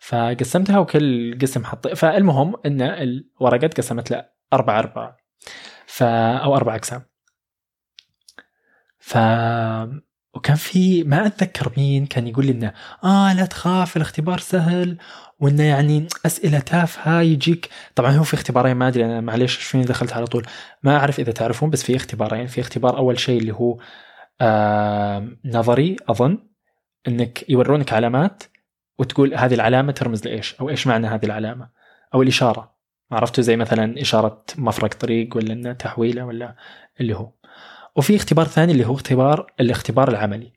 فقسمتها 0.00 0.78
وكل 0.78 1.38
قسم 1.42 1.64
حط 1.64 1.88
فالمهم 1.88 2.54
إن 2.66 2.82
الورقة 2.82 3.66
تقسمت 3.66 4.10
ل 4.12 4.22
أربع 4.52 4.78
أربع 4.78 5.16
ف 5.86 6.02
أو 6.02 6.56
أربع 6.56 6.74
أقسام. 6.74 7.02
ف 8.98 9.16
وكان 10.34 10.56
في 10.56 11.04
ما 11.04 11.26
أتذكر 11.26 11.72
مين 11.76 12.06
كان 12.06 12.26
يقول 12.26 12.46
لي 12.46 12.52
إنه 12.52 12.72
آه 13.04 13.32
لا 13.34 13.46
تخاف 13.46 13.96
الاختبار 13.96 14.38
سهل 14.38 14.98
وإنه 15.40 15.62
يعني 15.62 16.06
أسئلة 16.26 16.58
تافهة 16.58 17.20
يجيك. 17.20 17.68
طبعا 17.94 18.10
هو 18.10 18.24
في 18.24 18.34
اختبارين 18.34 18.76
ما 18.76 18.88
أدري 18.88 19.04
أنا 19.04 19.20
معليش 19.20 19.56
فيني 19.56 19.84
دخلت 19.84 20.12
على 20.12 20.26
طول. 20.26 20.46
ما 20.82 20.96
أعرف 20.96 21.20
إذا 21.20 21.32
تعرفون 21.32 21.70
بس 21.70 21.82
في 21.82 21.96
اختبارين. 21.96 22.46
في 22.46 22.60
اختبار 22.60 22.96
أول 22.98 23.18
شيء 23.18 23.40
اللي 23.40 23.52
هو 23.52 23.78
نظري 25.44 25.96
أظن 26.08 26.38
إنك 27.08 27.50
يورونك 27.50 27.92
علامات 27.92 28.42
وتقول 28.98 29.34
هذه 29.34 29.54
العلامة 29.54 29.92
ترمز 29.92 30.24
لإيش؟ 30.24 30.54
أو 30.60 30.70
إيش 30.70 30.86
معنى 30.86 31.06
هذه 31.06 31.24
العلامة؟ 31.24 31.68
أو 32.14 32.22
الإشارة. 32.22 32.76
عرفتوا 33.12 33.44
زي 33.44 33.56
مثلا 33.56 34.00
إشارة 34.00 34.44
مفرق 34.58 34.94
طريق 34.94 35.36
ولا 35.36 35.52
إنه 35.52 35.72
تحويلة 35.72 36.24
ولا 36.24 36.56
اللي 37.00 37.16
هو. 37.16 37.32
وفي 37.96 38.16
اختبار 38.16 38.46
ثاني 38.46 38.72
اللي 38.72 38.86
هو 38.86 38.94
اختبار 38.94 39.52
الاختبار 39.60 40.08
العملي. 40.08 40.52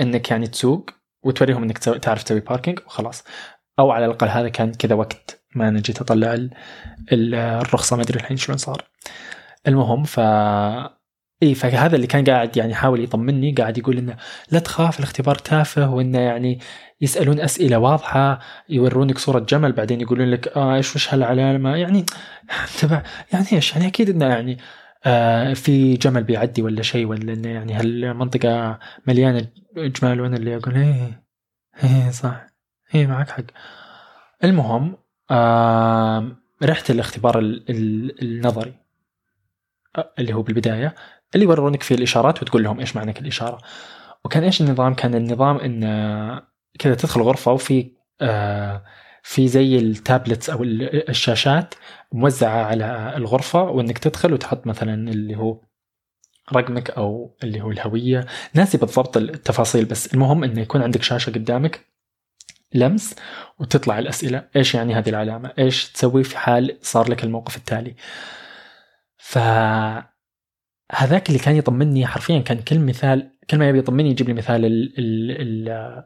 إنك 0.00 0.30
يعني 0.30 0.46
تسوق 0.46 0.90
وتوريهم 1.22 1.62
إنك 1.62 1.78
تعرف 1.78 2.22
تسوي 2.22 2.40
باركينج 2.40 2.78
وخلاص. 2.86 3.24
أو 3.78 3.90
على 3.90 4.04
الأقل 4.04 4.28
هذا 4.28 4.48
كان 4.48 4.72
كذا 4.72 4.94
وقت 4.94 5.44
ما 5.54 5.68
أنا 5.68 5.80
جيت 5.80 6.00
اطلع 6.00 6.48
الرخصة 7.12 7.96
ما 7.96 8.02
أدري 8.02 8.20
الحين 8.20 8.36
شلون 8.36 8.58
صار. 8.58 8.84
المهم 9.66 10.04
ف 10.04 10.20
إي 11.42 11.54
فهذا 11.54 11.96
اللي 11.96 12.06
كان 12.06 12.24
قاعد 12.24 12.56
يعني 12.56 12.72
يحاول 12.72 13.04
يطمني 13.04 13.52
قاعد 13.52 13.78
يقول 13.78 13.98
إنه 13.98 14.16
لا 14.50 14.58
تخاف 14.58 14.98
الاختبار 14.98 15.34
تافه 15.34 15.90
وإنه 15.90 16.18
يعني 16.18 16.58
يسألون 17.00 17.40
أسئلة 17.40 17.78
واضحة 17.78 18.38
يورونك 18.68 19.18
صورة 19.18 19.38
جمل 19.38 19.72
بعدين 19.72 20.00
يقولون 20.00 20.30
لك 20.30 20.48
آه 20.48 20.74
إيش 20.74 20.96
وش 20.96 21.14
هالعلامة؟ 21.14 21.76
يعني 21.76 22.06
تبع 22.80 23.02
يعني 23.32 23.46
إيش؟ 23.52 23.72
يعني 23.72 23.86
أكيد 23.86 24.10
إنه 24.10 24.26
يعني 24.26 24.58
آه 25.04 25.54
في 25.54 25.96
جمل 25.96 26.24
بيعدي 26.24 26.62
ولا 26.62 26.82
شيء 26.82 27.06
ولا 27.06 27.32
إنه 27.32 27.48
يعني 27.48 27.74
هالمنطقة 27.74 28.78
مليانة 29.06 29.46
جمال 29.76 30.20
وأنا 30.20 30.36
اللي 30.36 30.56
أقول 30.56 30.74
إيه 30.76 31.22
إيه 31.84 32.10
صح 32.10 32.46
إيه 32.94 33.06
معك 33.06 33.30
حق. 33.30 33.44
المهم 34.44 34.96
آه 35.30 36.36
رحت 36.62 36.90
الاختبار 36.90 37.38
النظري 37.38 38.74
اللي 40.18 40.34
هو 40.34 40.42
بالبداية. 40.42 40.94
اللي 41.34 41.46
يورونك 41.46 41.82
فيه 41.82 41.94
الإشارات 41.94 42.42
وتقول 42.42 42.64
لهم 42.64 42.80
إيش 42.80 42.96
معنى 42.96 43.12
كل 43.12 43.26
اشاره 43.26 43.58
وكان 44.24 44.44
إيش 44.44 44.60
النظام؟ 44.60 44.94
كان 44.94 45.14
النظام 45.14 45.56
إن 45.56 45.80
كذا 46.78 46.94
تدخل 46.94 47.20
غرفة 47.20 47.52
وفي 47.52 47.92
آه 48.20 48.84
في 49.22 49.48
زي 49.48 49.78
التابلتس 49.78 50.50
أو 50.50 50.62
الشاشات 50.62 51.74
موزعة 52.12 52.64
على 52.64 53.14
الغرفة 53.16 53.62
وإنك 53.62 53.98
تدخل 53.98 54.32
وتحط 54.32 54.66
مثلا 54.66 55.10
اللي 55.10 55.36
هو 55.36 55.60
رقمك 56.52 56.90
أو 56.90 57.36
اللي 57.42 57.60
هو 57.60 57.70
الهوية. 57.70 58.26
ناسي 58.54 58.78
بالضبط 58.78 59.16
التفاصيل 59.16 59.84
بس 59.84 60.14
المهم 60.14 60.44
إنه 60.44 60.60
يكون 60.60 60.82
عندك 60.82 61.02
شاشة 61.02 61.30
قدامك 61.30 61.86
لمس 62.74 63.16
وتطلع 63.58 63.98
الأسئلة. 63.98 64.48
إيش 64.56 64.74
يعني 64.74 64.94
هذه 64.94 65.08
العلامة؟ 65.08 65.52
إيش 65.58 65.92
تسوي 65.92 66.24
في 66.24 66.38
حال 66.38 66.78
صار 66.82 67.10
لك 67.10 67.24
الموقف 67.24 67.56
التالي؟ 67.56 67.94
ف 69.16 69.38
هذاك 70.90 71.28
اللي 71.28 71.38
كان 71.38 71.56
يطمني 71.56 72.06
حرفيا 72.06 72.38
كان 72.38 72.62
كل 72.62 72.78
مثال 72.78 73.30
كل 73.50 73.58
ما 73.58 73.68
يبي 73.68 73.78
يطمني 73.78 74.10
يجيب 74.10 74.28
لي 74.28 74.34
مثال 74.34 74.64
ال 74.64 74.98
ال 74.98 75.30
ال 75.30 76.04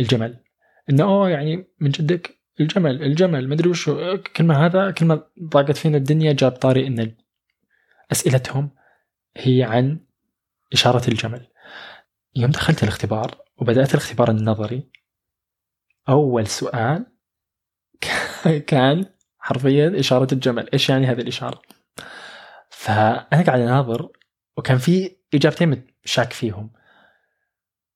الجمل. 0.00 0.44
إنه 0.90 1.04
أوه 1.04 1.30
يعني 1.30 1.68
من 1.80 1.90
جدك 1.90 2.42
الجمل 2.60 3.02
الجمل 3.02 3.48
ما 3.48 3.54
أدري 3.54 3.68
وش 3.68 3.90
كلمه 4.36 4.66
هذا 4.66 4.90
كلمه 4.90 5.22
ضاقت 5.42 5.76
فينا 5.76 5.96
الدنيا 5.96 6.32
جاب 6.32 6.52
طاري 6.52 6.86
إن 6.86 7.16
أسئلتهم 8.12 8.70
هي 9.36 9.62
عن 9.62 10.00
إشارة 10.72 11.08
الجمل. 11.08 11.46
يوم 12.36 12.50
دخلت 12.50 12.82
الاختبار 12.82 13.38
وبدأت 13.56 13.90
الاختبار 13.94 14.30
النظري 14.30 14.90
أول 16.08 16.46
سؤال 16.46 17.06
كان 18.70 19.06
حرفيا 19.38 20.00
إشارة 20.00 20.34
الجمل. 20.34 20.68
إيش 20.72 20.88
يعني 20.88 21.06
هذه 21.06 21.20
الإشارة؟ 21.20 21.62
فأنا 22.70 23.42
قاعد 23.42 23.60
أناظر 23.60 24.10
وكان 24.56 24.78
في 24.78 25.16
اجابتين 25.34 25.86
شاك 26.04 26.32
فيهم. 26.32 26.70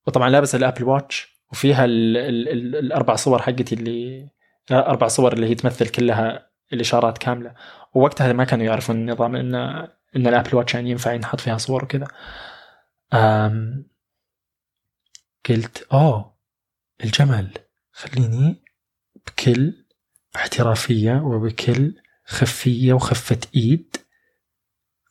وطبعا 0.06 0.30
لابس 0.30 0.54
ال 0.54 0.59
Apple 0.59 0.84
Watch 0.84 1.36
وفيها 1.52 1.84
ال 1.84 2.16
ال 2.16 2.48
ال 2.48 2.76
الأربع 2.76 3.16
صور 3.16 3.42
حقتي 3.42 3.74
اللي 3.74 4.28
أربع 4.70 5.08
صور 5.08 5.32
اللي 5.32 5.46
هي 5.46 5.54
تمثل 5.54 5.88
كلها 5.88 6.50
الإشارات 6.72 7.18
كاملة. 7.18 7.54
ووقتها 7.94 8.32
ما 8.32 8.44
كانوا 8.44 8.66
يعرفون 8.66 8.96
النظام 8.96 9.36
إن 9.36 9.54
إن 10.16 10.26
ال 10.26 10.31
Apple 10.31 10.56
Watch 10.56 10.74
يعني 10.74 10.90
ينفع 10.90 11.12
ينحط 11.12 11.40
فيها 11.40 11.58
صور 11.58 11.84
وكذا. 11.84 12.08
قلت 15.48 15.86
أوه 15.92 16.36
الجمل 17.04 17.50
خليني 17.92 18.62
بكل 19.26 19.84
احترافية 20.36 21.12
وبكل 21.24 21.94
خفية 22.24 22.92
وخفة 22.92 23.38
إيد 23.54 23.96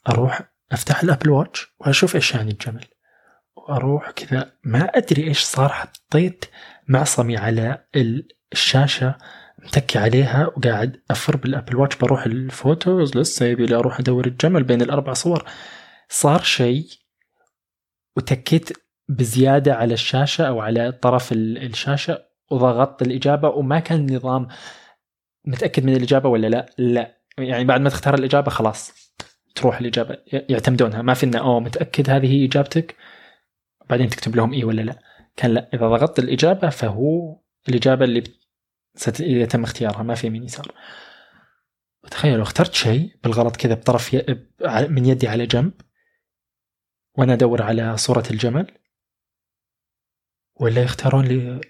أروح 0.09 0.41
أفتح 0.71 1.03
ال 1.03 1.08
Apple 1.08 1.29
Watch 1.29 1.75
وأشوف 1.79 2.15
إيش 2.15 2.33
يعني 2.33 2.51
الجمل. 2.51 2.85
وأروح 3.55 4.11
كذا 4.11 4.51
ما 4.63 4.83
أدري 4.83 5.23
إيش 5.23 5.43
صار 5.43 5.69
حطيت 5.69 6.45
معصمي 6.87 7.37
على 7.37 7.85
الشاشة 8.53 9.15
متكي 9.59 9.99
عليها 9.99 10.47
وقاعد 10.47 11.01
أفر 11.11 11.35
بال 11.37 11.48
Apple 11.48 11.75
Watch. 11.75 11.95
بروح 11.95 12.25
ال 12.25 12.38
photos 12.38 13.17
لسه 13.17 13.45
يبي 13.45 13.65
لي 13.65 13.75
أروح 13.75 13.99
أدور 13.99 14.27
الجمل 14.27 14.63
بين 14.63 14.81
الأربع 14.81 15.13
صور. 15.13 15.45
صار 16.09 16.43
شيء 16.43 16.87
وتكيت 18.17 18.69
بزيادة 19.09 19.75
على 19.75 19.93
الشاشة 19.93 20.47
أو 20.47 20.61
على 20.61 20.91
طرف 20.91 21.29
الشاشة 21.31 22.25
وضغطت 22.51 23.01
الإجابة 23.01 23.49
وما 23.49 23.79
كان 23.79 23.99
النظام 23.99 24.47
متأكد 25.45 25.85
من 25.85 25.95
الإجابة 25.95 26.29
ولا 26.29 26.47
لا. 26.47 26.65
لا. 26.77 27.17
يعني 27.37 27.63
بعد 27.63 27.81
ما 27.81 27.89
تختار 27.89 28.13
الإجابة 28.13 28.51
خلاص. 28.51 29.04
تروح 29.55 29.79
الإجابة 29.79 30.17
يعتمدونها. 30.27 31.01
ما 31.01 31.13
في 31.13 31.25
انه 31.25 31.39
أوه 31.39 31.59
متأكد 31.59 32.09
هذه 32.09 32.31
هي 32.31 32.45
إجابتك؟ 32.45 32.95
بعدين 33.89 34.09
تكتب 34.09 34.35
لهم 34.35 34.53
اي 34.53 34.63
ولا 34.63 34.81
لا. 34.81 34.99
كان 35.35 35.51
لا 35.51 35.69
إذا 35.73 35.87
ضغطت 35.87 36.19
الإجابة 36.19 36.69
فهو 36.69 37.39
الإجابة 37.69 38.05
اللي 38.05 38.23
سيتم 38.95 39.63
اختيارها 39.63 40.03
ما 40.03 40.15
في 40.15 40.27
يمين 40.27 40.43
يسار. 40.43 40.71
تخيل 42.11 42.37
لو 42.37 42.43
اخترت 42.43 42.73
شيء 42.73 43.17
بالغلط 43.23 43.55
كذا 43.55 43.73
بطرف 43.73 44.13
ي... 44.13 44.45
من 44.89 45.05
يدي 45.05 45.27
على 45.27 45.45
جنب 45.45 45.73
وأنا 47.17 47.33
أدور 47.33 47.61
على 47.61 47.97
صورة 47.97 48.23
الجمل 48.31 48.77
ولا 50.55 50.83
يختارون 50.83 51.25
لي 51.25 51.61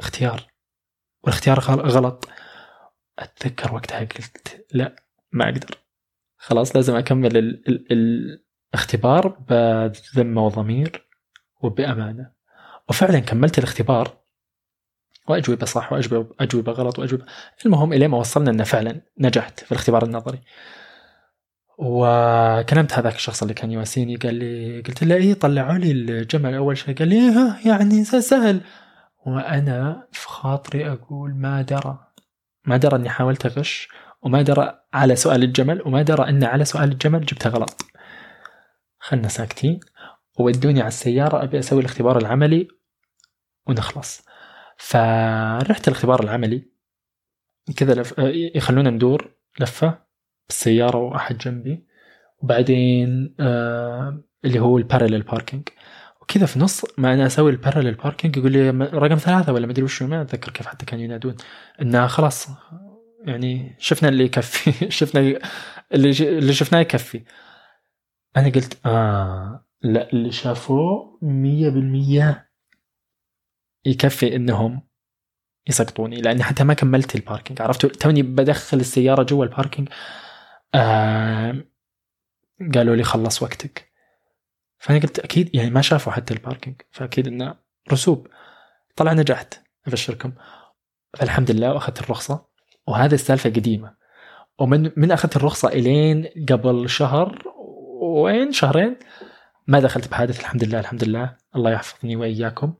اختيار؟ 0.00 0.52
والاختيار 1.22 1.60
غلط. 1.60 2.28
أتذكر 3.18 3.74
وقتها 3.74 3.98
قلت 3.98 4.66
لا 4.72 4.96
ما 5.32 5.44
أقدر. 5.44 5.83
خلاص 6.44 6.76
لازم 6.76 6.96
أكمل 6.96 7.36
ال... 7.36 7.68
ال... 7.68 8.42
الاختبار 8.74 9.28
بذمة 9.28 10.46
وضمير 10.46 11.08
وبأمانة. 11.62 12.30
وفعلا 12.88 13.18
كملت 13.18 13.58
الاختبار. 13.58 14.16
وأجوبة 15.28 15.66
صح 15.66 15.92
وأجوبة 15.92 16.34
أجوبة 16.40 16.72
غلط 16.72 16.98
وأجوبة. 16.98 17.24
المهم 17.66 17.92
إلين 17.92 18.10
ما 18.10 18.18
وصلنا 18.18 18.50
إنه 18.50 18.64
فعلا 18.64 19.00
نجحت 19.18 19.60
في 19.60 19.72
الاختبار 19.72 20.04
النظري. 20.04 20.40
وكلمت 21.78 22.92
هذاك 22.92 23.14
الشخص 23.14 23.42
اللي 23.42 23.54
كان 23.54 23.70
يواسيني 23.70 24.16
قال 24.16 24.34
لي 24.34 24.80
قلت 24.80 25.04
له 25.04 25.14
إيه 25.14 25.34
طلعوا 25.34 25.78
لي 25.78 25.92
الجمل 25.92 26.54
أول 26.54 26.78
شيء. 26.78 26.94
قال 26.98 27.08
لي 27.08 27.16
إيه 27.16 27.56
يعني 27.66 28.04
سهل. 28.04 28.60
وأنا 29.26 30.08
في 30.12 30.28
خاطري 30.28 30.92
أقول 30.92 31.34
ما 31.34 31.62
درى. 31.62 31.98
ما 32.64 32.76
درى 32.76 32.96
إني 32.96 33.08
حاولت 33.08 33.46
أغش. 33.46 33.88
وما 34.24 34.42
درى 34.42 34.80
على 34.92 35.16
سؤال 35.16 35.42
الجمل 35.42 35.82
وما 35.86 36.02
درى 36.02 36.28
إن 36.28 36.44
على 36.44 36.64
سؤال 36.64 36.92
الجمل 36.92 37.20
جبتها 37.26 37.50
غلط. 37.50 37.82
خلنا 38.98 39.28
ساكتين. 39.28 39.80
ودوني 40.38 40.80
على 40.80 40.88
السيارة 40.88 41.42
أبي 41.42 41.58
أسوي 41.58 41.80
الاختبار 41.80 42.18
العملي 42.18 42.68
ونخلص. 43.66 44.26
فرحت 44.76 45.88
الاختبار 45.88 46.22
العملي. 46.22 46.70
كذا 47.76 47.94
لف... 47.94 48.14
يخلونا 48.54 48.90
ندور 48.90 49.34
لفة 49.60 49.98
بالسيارة 50.48 50.96
وأحد 50.96 51.38
جنبي. 51.38 51.86
وبعدين 52.38 53.34
آه 53.40 54.24
اللي 54.44 54.60
هو 54.60 54.78
البارلل 54.78 55.22
باركينج 55.22 55.68
وكذا 56.22 56.46
في 56.46 56.58
نص 56.58 56.84
ما 56.98 57.14
أنا 57.14 57.26
أسوي 57.26 57.50
ال 57.50 57.55
parallel 57.55 57.94
parking 57.94 58.36
يقول 58.36 58.52
لي 58.52 58.70
رقم 58.70 59.16
ثلاثة 59.16 59.52
ولا 59.52 59.66
ما 59.66 59.72
أدري 59.72 59.84
وش 59.84 60.02
ما 60.02 60.22
أتذكر 60.22 60.52
كيف 60.52 60.66
حتى 60.66 60.86
كانوا 60.86 61.04
ينادون. 61.04 61.36
انه 61.82 62.06
خلاص 62.06 62.48
يعني 63.24 63.76
شفنا 63.78 64.08
اللي 64.08 64.24
يكفي. 64.24 64.90
شفنا 64.98 65.20
اللي 65.94 66.10
اللي 66.38 66.52
شفناه 66.52 66.80
يكفي. 66.80 67.24
أنا 68.36 68.48
قلت 68.48 68.86
آه 68.86 69.66
لا 69.82 70.12
اللي 70.12 70.32
شافوه 70.32 71.18
مية 71.22 71.68
بالمية 71.68 72.50
يكفي 73.86 74.36
إنهم 74.36 74.82
يسقطوني 75.68 76.16
لأني 76.20 76.42
حتى 76.42 76.64
ما 76.64 76.74
كملت 76.74 77.14
ال 77.16 77.22
parking 77.22 77.62
عرفتوا؟ 77.62 77.90
توني 77.90 78.22
بدخل 78.22 78.80
السيارة 78.80 79.22
جوا 79.22 79.44
ال 79.44 79.49
parking 79.49 79.88
آه 80.74 81.64
قالوا 82.74 82.96
لي 82.96 83.02
خلص 83.04 83.42
وقتك. 83.42 83.92
فأنا 84.78 84.98
قلت 84.98 85.18
أكيد 85.18 85.54
يعني 85.54 85.70
ما 85.70 85.80
شافوا 85.82 86.12
حتى 86.12 86.34
ال 86.34 86.40
parking 86.40 86.82
فأكيد 86.90 87.26
إنه 87.26 87.54
رسوب. 87.92 88.28
طلع 88.96 89.12
نجحت 89.12 89.54
أبشركم. 89.86 90.32
فالحمد 91.18 91.50
لله 91.50 91.72
وأخذت 91.72 92.00
الرخصة. 92.00 92.53
وهذه 92.86 93.14
السالفة 93.14 93.50
قديمة. 93.50 93.94
ومن 94.58 94.90
من 94.96 95.12
أخذت 95.12 95.36
الرخصة 95.36 95.68
إلين 95.68 96.28
قبل 96.48 96.88
شهر 96.88 97.42
وين؟ 98.00 98.52
شهرين؟ 98.52 98.96
ما 99.66 99.80
دخلت 99.80 100.08
بحادث 100.08 100.40
الحمد 100.40 100.64
لله 100.64 100.80
الحمد 100.80 101.04
لله. 101.04 101.36
الله 101.56 101.70
يحفظني 101.70 102.16
وإياكم. 102.16 102.74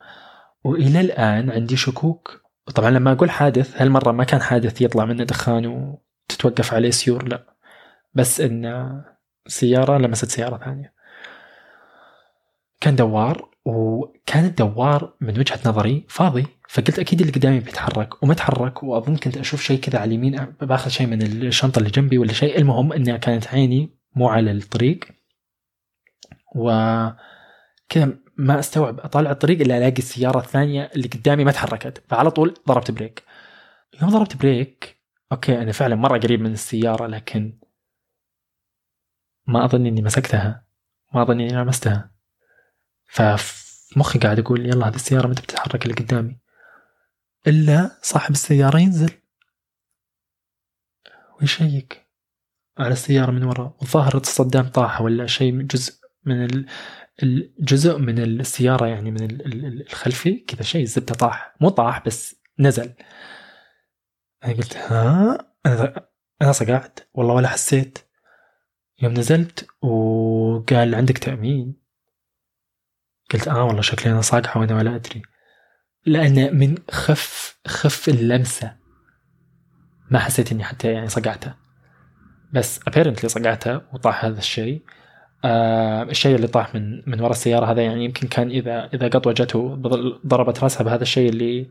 وإلى 0.64 1.00
الآن 1.00 1.50
عندي 1.50 1.76
شكوك. 1.76 2.42
طبعا 2.74 2.90
لما 2.90 3.12
أقول 3.12 3.30
حادث 3.30 3.82
هالمره 3.82 4.12
ما 4.12 4.24
كان 4.24 4.40
حادث 4.40 4.80
يطلع 4.80 5.04
منه 5.04 5.24
دخان 5.24 5.66
وتتوقف 5.66 6.74
عليه 6.74 6.90
سير؟ 6.90 7.28
لا. 7.28 7.54
بس 8.14 8.40
إن 8.40 9.02
سيارة 9.46 9.98
لمست 9.98 10.30
سيارة 10.30 10.56
ثانية. 10.64 10.92
كان 12.80 12.96
دوار. 12.96 13.53
وكان 13.64 14.44
الدوار 14.44 15.14
من 15.20 15.38
وجهة 15.38 15.58
نظري 15.66 16.04
فاضي 16.08 16.46
فقلت 16.68 16.98
أكيد 16.98 17.20
اللي 17.20 17.32
قدامي 17.32 17.60
بيتحرك 17.60 18.22
وما 18.22 18.34
تحرك 18.34 18.82
وأظن 18.82 19.16
كنت 19.16 19.36
أشوف 19.36 19.62
شيء 19.62 19.80
كذا 19.80 19.98
على 19.98 20.08
اليمين 20.08 20.36
بآخذ 20.60 20.90
شيء 20.90 21.06
من 21.06 21.22
الشنطة 21.22 21.78
اللي 21.78 21.90
جنبي 21.90 22.18
ولا 22.18 22.32
شيء. 22.32 22.58
المهم 22.58 22.92
انها 22.92 23.16
كانت 23.16 23.46
عيني 23.46 23.98
مو 24.16 24.28
على 24.28 24.50
الطريق 24.50 25.04
و 26.56 26.70
كذا 27.88 28.18
ما 28.36 28.58
استوعب 28.58 29.00
أطالع 29.00 29.30
الطريق 29.30 29.60
إلا 29.60 29.78
ألاقي 29.78 29.98
السيارة 29.98 30.38
الثانية 30.38 30.90
اللي 30.96 31.08
قدامي 31.08 31.44
ما 31.44 31.52
تحركت 31.52 32.04
فعلى 32.08 32.30
طول 32.30 32.54
ضربت 32.68 32.90
بريك. 32.90 33.22
يوم 34.02 34.10
ضربت 34.10 34.36
brake 34.36 34.96
okay 35.32 35.62
أنا 35.62 35.72
فعلا 35.72 35.94
مرة 35.96 36.18
قريب 36.18 36.40
من 36.40 36.52
السيارة 36.52 37.06
لكن 37.06 37.58
ما 39.46 39.64
أظن 39.64 39.86
إني 39.86 40.02
مسكتها 40.02 40.66
ما 41.14 41.22
أظن 41.22 41.40
إني 41.40 41.62
لمستها. 41.62 42.13
ففي 43.06 43.98
مخي 43.98 44.18
قاعد 44.18 44.38
أقول 44.38 44.66
يلا 44.66 44.88
هذه 44.88 44.94
السيارة 44.94 45.26
متى 45.26 45.42
بتتحرك 45.42 45.82
اللي 45.82 45.94
قدامي؟ 45.94 46.40
إلا 47.46 47.90
صاحب 48.02 48.30
السيارة 48.32 48.78
ينزل. 48.78 49.10
ويشيك 51.40 52.06
على 52.78 52.92
السيارة 52.92 53.30
من 53.30 53.44
وراء. 53.44 53.76
والظاهر 53.80 54.16
الصدام 54.16 54.68
طاح 54.68 55.00
ولا 55.00 55.26
شيء 55.26 55.62
جزء 55.62 55.94
من 56.24 56.64
الجزء 57.22 57.98
من 57.98 58.18
السيارة 58.18 58.86
يعني 58.86 59.10
من 59.10 59.40
الخلفي 59.80 60.34
كذا 60.34 60.62
شيء 60.62 60.82
الزبدة 60.82 61.14
طاح. 61.14 61.56
مو 61.60 61.68
طاح 61.68 62.06
بس 62.06 62.36
نزل. 62.58 62.94
أنا 64.44 64.52
قلت 64.52 64.76
ها؟ 64.76 65.38
أنا 65.66 66.08
أنا 66.42 66.52
صقعت. 66.52 67.00
والله 67.14 67.34
ولا 67.34 67.48
حسيت. 67.48 67.98
يوم 69.02 69.12
نزلت 69.12 69.66
وقال 69.82 70.94
عندك 70.94 71.18
تأمين؟ 71.18 71.83
قلت 73.32 73.48
آه 73.48 73.64
والله 73.64 73.80
شكلي 73.80 74.12
أنا 74.12 74.20
صاقعة 74.20 74.58
وأنا 74.60 74.76
ولا 74.76 74.94
أدري. 74.94 75.22
لأن 76.06 76.56
من 76.56 76.74
خف 76.90 77.58
خف 77.66 78.08
اللمسة 78.08 78.72
ما 80.10 80.18
حسيت 80.18 80.52
إني 80.52 80.64
حتى 80.64 80.92
يعني 80.92 81.08
صقعتها 81.08 81.56
بس 82.52 82.80
apparently 82.90 83.26
صقعتها 83.26 83.82
وطاح 83.92 84.24
هذا 84.24 84.38
الشيء. 84.38 84.82
آه 85.44 86.02
الشيء 86.02 86.36
اللي 86.36 86.46
طاح 86.46 86.74
من 86.74 87.02
من 87.06 87.20
وراء 87.20 87.30
السيارة 87.30 87.66
هذا 87.66 87.82
يعني 87.82 88.04
يمكن 88.04 88.28
كان 88.28 88.50
إذا 88.50 88.90
إذا 88.94 89.08
قطوة 89.08 89.32
جته 89.32 89.74
ضربت 90.26 90.62
رأسها 90.62 90.84
بهذا 90.84 91.02
الشيء 91.02 91.28
اللي 91.30 91.70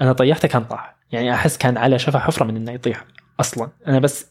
أنا 0.00 0.12
طيحته 0.12 0.48
كان 0.48 0.64
طاح. 0.64 0.96
يعني 1.12 1.34
أحس 1.34 1.58
كان 1.58 1.76
على 1.76 1.98
شفا 1.98 2.18
حفرة 2.18 2.44
من 2.44 2.56
إنه 2.56 2.72
يطيح 2.72 3.04
أصلا. 3.40 3.70
أنا 3.86 3.98
بس 3.98 4.30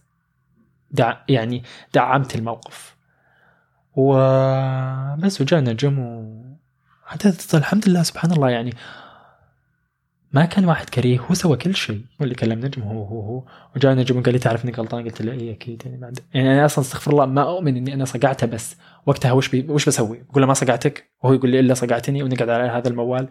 دع 0.91 1.17
يعني 1.29 1.63
دعمت 1.93 2.35
الموقف. 2.35 2.95
وبس 3.95 5.41
وجانا 5.41 5.71
نجم 5.71 5.99
و 5.99 6.54
الحمد 7.53 7.89
لله 7.89 8.03
سبحان 8.03 8.31
الله 8.31 8.49
يعني 8.49 8.73
ما 10.31 10.45
كان 10.45 10.65
واحد 10.65 10.89
كريه 10.89 11.19
هو 11.19 11.33
سوى 11.33 11.57
كل 11.57 11.75
شيء. 11.75 12.01
هو 12.21 12.23
اللي 12.23 12.35
كلم 12.35 12.59
نجم 12.59 12.83
هو 12.83 13.03
هو 13.03 13.19
هو. 13.21 13.43
وجاء 13.75 13.93
نجم 13.95 14.19
وقال 14.19 14.33
لي 14.33 14.39
تعرف 14.39 14.65
اني 14.65 14.73
غلطان؟ 14.73 15.03
قلت 15.03 15.21
له 15.21 15.31
اي 15.31 15.51
أكيد 15.51 15.81
يعني 15.85 15.97
بعد 15.97 16.19
يعني 16.33 16.53
أنا 16.53 16.65
أصلا 16.65 16.85
استغفر 16.85 17.11
الله 17.11 17.25
ما 17.25 17.41
أؤمن 17.41 17.77
إني 17.77 17.93
أنا 17.93 18.05
صقعته 18.05 18.47
بس. 18.47 18.75
وقتها 19.05 19.31
وش 19.31 19.49
بي 19.49 19.65
وش 19.69 19.85
بسوي؟ 19.85 20.23
بقول 20.29 20.41
له 20.41 20.47
ما 20.47 20.53
صقعتك؟ 20.53 21.09
وهو 21.23 21.33
يقول 21.33 21.49
لي 21.49 21.59
إلا 21.59 21.73
صقعتني. 21.73 22.23
ونقعد 22.23 22.49
على 22.49 22.63
هذا 22.63 22.87
الموال. 22.87 23.27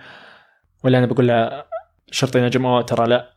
ولا 0.84 0.98
أنا 0.98 1.06
بقول 1.06 1.28
له 1.28 1.64
شرطي 2.10 2.40
نجم. 2.40 2.66
أوه 2.66 2.82
ترى 2.82 3.06
لا. 3.06 3.30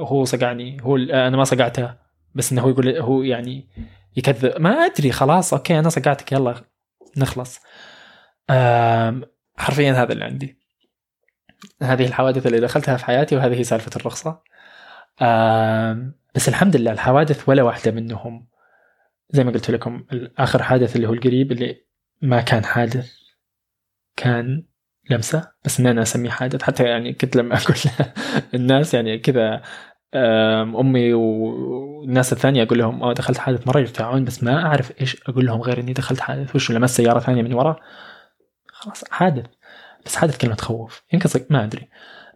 هو 0.00 0.24
صقعني. 0.24 0.82
هو 0.82 0.96
أنا 0.96 1.36
ما 1.36 1.44
صقعته. 1.44 1.94
بس 2.34 2.52
إنه 2.52 2.62
هو 2.62 2.68
يقول 2.68 2.96
هو 2.96 3.22
يعني 3.22 3.68
يكذب. 4.16 4.60
ما 4.60 4.70
أدري 4.70 5.12
خلاص 5.12 5.54
okay 5.54 5.78
أنا 5.78 5.88
صقعتك 5.88 6.32
يلا 6.32 6.54
نخلص. 7.16 7.60
حرفيا 9.56 9.92
هذا 9.92 10.12
اللي 10.12 10.24
عندي. 10.24 10.58
هذه 11.82 12.06
الحوادث 12.06 12.46
اللي 12.46 12.60
دخلتها 12.60 12.96
في 12.96 13.04
حياتي 13.04 13.36
وهذه 13.36 13.62
سالفة 13.62 13.90
الرخصة. 13.96 14.42
بس 16.34 16.48
الحمد 16.48 16.76
لله 16.76 16.92
الحوادث 16.92 17.48
ولا 17.48 17.62
واحدة 17.62 17.90
منهم. 17.92 18.48
زي 19.30 19.44
ما 19.44 19.52
قلت 19.52 19.70
لكم 19.70 20.04
آخر 20.38 20.62
حادث 20.62 20.96
اللي 20.96 21.08
هو 21.08 21.12
القريب 21.12 21.52
اللي 21.52 21.84
ما 22.22 22.40
كان 22.40 22.64
حادث 22.64 23.12
كان 24.16 24.66
لمسة 25.10 25.52
بس 25.64 25.80
ان 25.80 25.86
أنا 25.86 26.02
أسميه 26.02 26.30
حادث. 26.30 26.62
حتى 26.62 26.84
يعني 26.84 27.12
كنت 27.12 27.36
لما 27.36 27.56
أقول 27.62 27.76
الناس 28.54 28.94
يعني 28.94 29.18
كذا 29.18 29.62
أمي 30.80 31.12
والناس 31.14 32.32
الثانية 32.32 32.62
أقول 32.62 32.78
لهم 32.78 33.02
آه 33.02 33.12
دخلت 33.12 33.38
حادث 33.38 33.66
مرة 33.66 33.80
يرتاعون 33.80 34.24
بس 34.24 34.42
ما 34.42 34.66
أعرف 34.66 35.00
إيش 35.00 35.22
أقول 35.28 35.46
لهم 35.46 35.60
غير 35.62 35.80
إني 35.80 35.92
دخلت 35.92 36.20
حادث. 36.20 36.56
وش 36.56 36.70
لمست 36.70 36.96
سيارة 36.96 37.18
ثانية 37.18 37.42
من 37.42 37.52
ورا؟ 37.52 37.76
خلاص 38.82 39.04
حادث 39.10 39.46
بس 40.06 40.16
حادث 40.16 40.38
كلمة 40.38 40.54
تخوف. 40.54 41.02
يمكن 41.12 41.28
ما 41.50 41.64
أدري. 41.64 41.88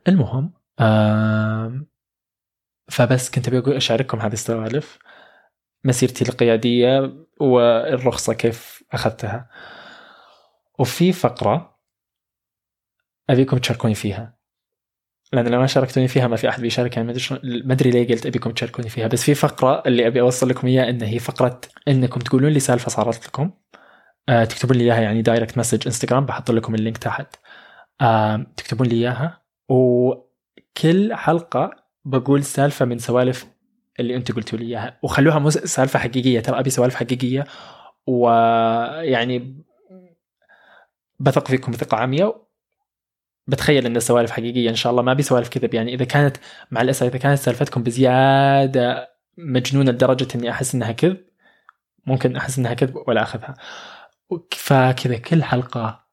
المهم 0.09 0.53
فبس 2.89 3.31
كنت 3.31 3.49
أبي 3.49 3.77
أشارككم 3.77 4.21
هذه 4.21 4.33
السوالف. 4.33 4.99
مسيرتي 5.85 6.25
القيادية 6.29 7.15
والرخصة 7.41 8.35
كيف 8.35 8.85
أخذتها. 8.93 9.49
وفي 10.79 11.13
فقرة 11.13 11.79
أبيكم 13.31 13.59
تشاركوني 13.59 13.95
فيها. 13.95 14.37
لأن 15.33 15.49
لو 15.49 15.61
ما 15.61 15.67
شاركتوني 15.67 16.09
فيها 16.09 16.29
ما 16.29 16.37
في 16.37 16.49
أحد 16.49 16.61
بيشارك 16.61 16.97
يعني 16.97 17.13
ما 17.43 17.73
أدري 17.73 17.91
ليه 17.91 18.09
قلت 18.09 18.27
أبيكم 18.27 18.51
تشاركوني 18.51 18.89
فيها. 18.89 19.07
بس 19.07 19.23
في 19.23 19.35
فقرة 19.35 19.83
اللي 19.87 20.07
أبي 20.07 20.21
اوصل 20.21 20.49
لكم 20.49 20.67
إياها 20.67 20.91
ان 20.91 21.03
هي 21.03 21.19
فقرة 21.19 21.61
إنكم 21.89 22.21
تقولون 22.21 22.53
لي 22.53 22.61
سالفة 22.61 22.89
صارت 22.91 23.27
لكم. 23.27 23.43
آه 23.43 23.76
تكتبون 24.27 24.77
لي 24.77 24.85
إياها 24.85 25.01
يعني 25.01 25.23
direct 25.23 25.59
message 25.59 25.83
انستغرام 25.87 26.27
بحط 26.27 26.51
لكم 26.51 26.75
ال 26.75 26.80
link 26.80 26.99
تحت. 26.99 27.37
آه 28.01 28.47
تكتبون 28.57 28.87
لي 28.87 28.97
إياها. 28.97 29.43
وكل 29.69 31.15
حلقة 31.15 31.71
بقول 32.05 32.45
سالفة 32.45 32.85
من 32.85 32.99
سوالف 32.99 33.47
اللي 34.01 34.17
انت 34.17 34.33
قلتوا 34.33 34.59
لي 34.59 34.65
إياها. 34.65 34.99
وخلوها 35.03 35.51
سالفة 35.51 35.99
حقيقية 35.99 36.41
ترى 36.41 36.59
أبي 36.59 36.71
سوالف 36.71 36.95
حقيقية. 36.95 37.45
ويعني 38.07 39.65
بثق 41.21 41.49
فيكم 41.49 41.73
ثقة 41.73 41.97
عمياء. 41.97 42.47
بتخيل 43.47 43.87
إن 43.87 43.97
السوالف 43.97 44.31
حقيقية 44.31 44.71
إن 44.71 44.75
شاء 44.75 44.91
الله 44.91 45.03
ما 45.03 45.13
أبي 45.13 45.23
سوالف 45.23 45.49
كذب. 45.49 45.75
يعني 45.75 45.95
إذا 45.95 46.05
كانت 46.05 46.37
مع 46.71 46.81
الأسف 46.81 47.07
إذا 47.07 47.19
كانت 47.19 47.39
سالفتكم 47.39 47.83
بزيادة 47.83 49.11
مجنونة 49.39 49.91
لدرجة 49.91 50.29
إني 50.35 50.51
أحس 50.51 50.75
إنها 50.75 50.93
كذب 50.93 51.25
ممكن 52.07 52.37
أحس 52.37 52.59
إنها 52.59 52.75
كذب 52.75 53.03
ولا 53.07 53.23
أخذها. 53.23 53.55
فكذا 54.53 55.19
كل 55.19 55.45
حلقة 55.45 56.07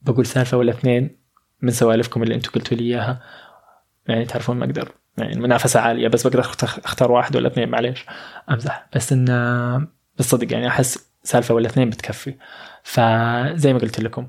بقول 0.00 0.26
سالفه 0.26 0.56
ولا 0.56 0.72
اثنين 0.72 1.18
من 1.62 1.70
سوالفكم 1.70 2.22
اللي 2.22 2.34
أنتم 2.34 2.50
قلتوا 2.50 2.76
لي 2.76 2.84
إياها. 2.84 3.22
يعني 4.08 4.24
تعرفون 4.24 4.56
ما 4.56 4.64
أقدر. 4.64 4.92
يعني 5.18 5.32
المنافسة 5.32 5.80
عالية 5.80 6.08
بس 6.08 6.26
بقدر 6.26 6.40
أختار 6.40 7.12
واحد 7.12 7.36
ولا 7.36 7.48
اثنين 7.48 7.68
معليش. 7.68 8.06
أمزح. 8.50 8.86
بس 8.94 9.12
ان 9.12 9.26
بالصدق 10.16 10.52
يعني 10.52 10.68
أحس 10.68 11.10
سالفه 11.22 11.54
ولا 11.54 11.66
اثنين 11.66 11.90
بتكفي. 11.90 12.34
فزي 12.82 13.72
ما 13.72 13.78
قلت 13.78 14.00
لكم 14.00 14.28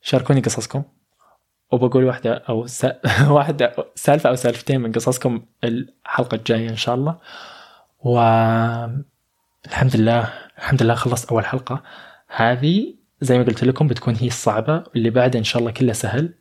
شاركوني 0.00 0.40
قصصكم. 0.40 0.82
وبقول 1.72 2.04
واحدة 2.04 2.34
أو 2.48 2.66
س... 2.66 2.86
واحدة 3.36 3.74
سالفة 3.94 4.30
أو 4.30 4.34
سالفتين 4.34 4.80
من 4.80 4.92
قصصكم 4.92 5.42
الحلقة 5.64 6.34
الجاية 6.34 6.68
إن 6.68 6.76
شاء 6.76 6.94
الله. 6.94 7.18
والحمد 8.00 9.96
لله 9.96 10.32
الحمد 10.58 10.82
لله 10.82 10.94
خلصت 10.94 11.32
أول 11.32 11.46
حلقة. 11.46 11.82
هذه 12.28 12.94
زي 13.20 13.38
ما 13.38 13.44
قلت 13.44 13.64
لكم 13.64 13.86
بتكون 13.86 14.16
هي 14.16 14.26
الصعبة 14.26 14.84
اللي 14.96 15.10
بعدها 15.10 15.38
إن 15.38 15.44
شاء 15.44 15.60
الله 15.60 15.70
كله 15.72 15.92
سهل. 15.92 16.34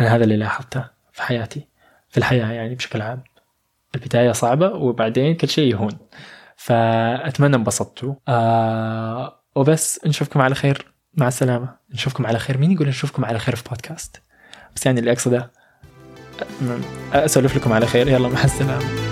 أنا 0.00 0.16
هذا 0.16 0.24
اللي 0.24 0.36
لاحظته 0.36 0.84
في 1.12 1.22
حياتي 1.22 1.68
في 2.08 2.18
الحياة 2.18 2.52
يعني 2.52 2.74
بشكل 2.74 3.02
عام. 3.02 3.24
البداية 3.94 4.32
صعبة 4.32 4.68
وبعدين 4.68 5.34
كل 5.34 5.48
شيء 5.48 5.72
يهون. 5.72 5.98
فأتمنى 6.56 7.56
انبسطتوا. 7.56 8.14
آه 8.28 9.40
وبس 9.54 10.00
نشوفكم 10.06 10.40
على 10.40 10.54
خير. 10.54 10.92
مع 11.14 11.28
السلامة. 11.28 11.76
نشوفكم 11.90 12.26
على 12.26 12.38
خير. 12.38 12.58
مين 12.58 12.72
يقول 12.72 12.88
نشوفكم 12.88 13.24
على 13.24 13.38
خير 13.38 13.56
في 13.56 13.68
بودكاست؟ 13.68 14.22
بس 14.76 14.86
يعني 14.86 15.00
اللي 15.00 15.12
أقصده 15.12 15.50
أسولف 17.12 17.56
لكم 17.56 17.72
على 17.72 17.86
خير. 17.86 18.08
يلا 18.08 18.28
مع 18.28 18.44
السلامة. 18.44 19.11